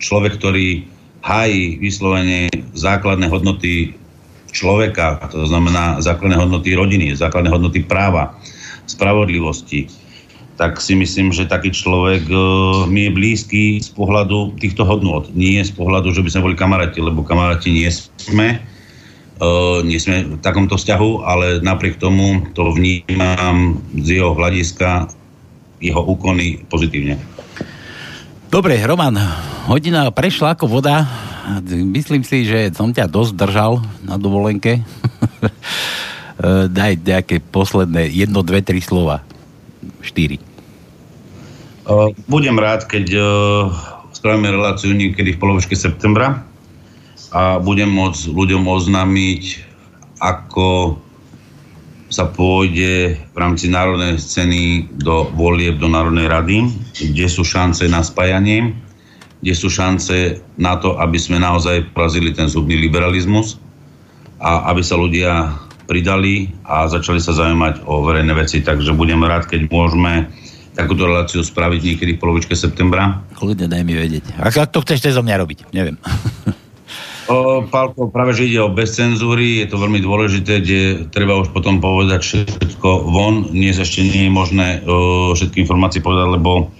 [0.03, 0.83] človek, ktorý
[1.23, 3.95] hájí vyslovene základné hodnoty
[4.51, 8.35] človeka, to znamená základné hodnoty rodiny, základné hodnoty práva,
[8.87, 9.91] spravodlivosti,
[10.57, 15.29] tak si myslím, že taký človek uh, mi je blízky z pohľadu týchto hodnot.
[15.37, 18.57] Nie z pohľadu, že by sme boli kamaráti, lebo kamaráti nie sme.
[19.37, 25.13] Uh, nie sme v takomto vzťahu, ale napriek tomu to vnímam z jeho hľadiska,
[25.77, 27.21] jeho úkony pozitívne.
[28.49, 29.13] Dobre, Roman,
[29.69, 31.05] hodina prešla ako voda.
[31.69, 34.81] Myslím si, že som ťa dosť držal na dovolenke.
[36.77, 39.21] Daj nejaké posledné jedno, dve, tri slova.
[40.01, 40.41] Štyri.
[41.85, 43.05] Uh, budem rád, keď
[44.17, 46.46] spravíme reláciu niekedy v polovičke septembra
[47.31, 49.43] a budem môcť ľuďom oznámiť,
[50.23, 50.97] ako
[52.07, 57.99] sa pôjde v rámci národnej scény do volieb do Národnej rady, kde sú šance na
[57.99, 58.71] spájanie,
[59.43, 63.59] kde sú šance na to, aby sme naozaj porazili ten zubný liberalizmus
[64.39, 65.51] a aby sa ľudia
[65.83, 70.31] pridali a začali sa zaujímať o verejné veci, takže budem rád, keď môžeme
[70.75, 73.19] takúto reláciu spraviť niekedy v polovičke septembra.
[73.35, 74.39] Kľudne daj mi vedieť.
[74.39, 75.99] Ak to chceš zo mňa robiť, neviem.
[77.27, 81.51] O, Pálko, práve že ide o bez cenzúry, je to veľmi dôležité, kde treba už
[81.51, 83.51] potom povedať všetko von.
[83.51, 84.67] Dnes ešte nie je možné
[85.35, 86.71] všetky informácie povedať, lebo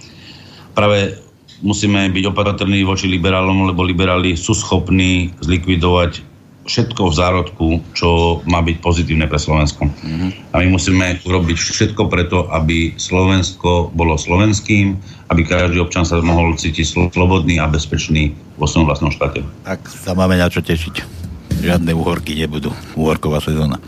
[0.72, 1.20] práve
[1.60, 6.24] musíme byť opatrní voči liberálom, lebo liberáli sú schopní zlikvidovať
[6.68, 7.66] všetko v zárodku,
[7.96, 9.88] čo má byť pozitívne pre Slovensko.
[9.88, 10.52] Mm-hmm.
[10.52, 14.94] A my musíme urobiť všetko preto, aby Slovensko bolo slovenským,
[15.32, 19.40] aby každý občan sa mohol cítiť slobodný a bezpečný vo svojom vlastnom štáte.
[19.64, 21.27] Tak sa máme na čo tešiť
[21.58, 22.70] žiadne uhorky nebudú.
[22.94, 23.82] Uhorková sezóna.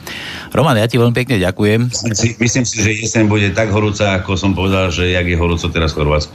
[0.51, 1.95] Roman, ja ti veľmi pekne ďakujem.
[2.43, 5.95] Myslím si, že jeseň bude tak horúca, ako som povedal, že jak je horúco teraz
[5.95, 6.35] v Chorvátsku.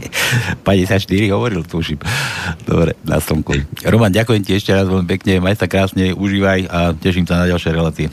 [0.68, 2.00] 54 hovoril, tuším.
[2.64, 3.52] Dobre, na slnku.
[3.84, 7.50] Roman, ďakujem ti ešte raz veľmi pekne, maj sa krásne, užívaj a teším sa na
[7.52, 8.08] ďalšie relácie.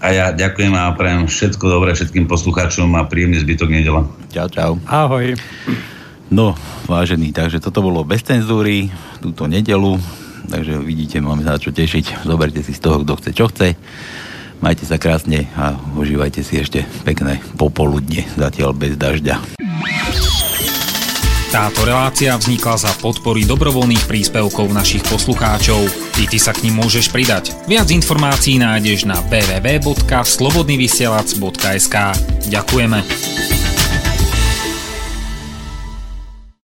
[0.00, 4.04] A ja ďakujem a prajem všetko dobré všetkým poslucháčom a príjemný zbytok nedela.
[4.28, 4.72] Čau, čau.
[4.84, 5.36] Ahoj.
[6.26, 6.58] No,
[6.90, 8.90] vážený, takže toto bolo bez cenzúry,
[9.22, 9.96] túto nedelu.
[10.46, 12.22] Takže vidíte, máme sa na čo tešiť.
[12.22, 13.74] Zoberte si z toho, kto chce, čo chce.
[14.64, 19.36] Majte sa krásne a užívajte si ešte pekné popoludne, zatiaľ bez dažďa.
[21.56, 25.88] Táto relácia vznikla za podpory dobrovoľných príspevkov našich poslucháčov.
[26.20, 27.56] I ty sa k ním môžeš pridať.
[27.64, 31.96] Viac informácií nájdeš na www.slobodnyvysielac.sk
[32.52, 33.55] Ďakujeme.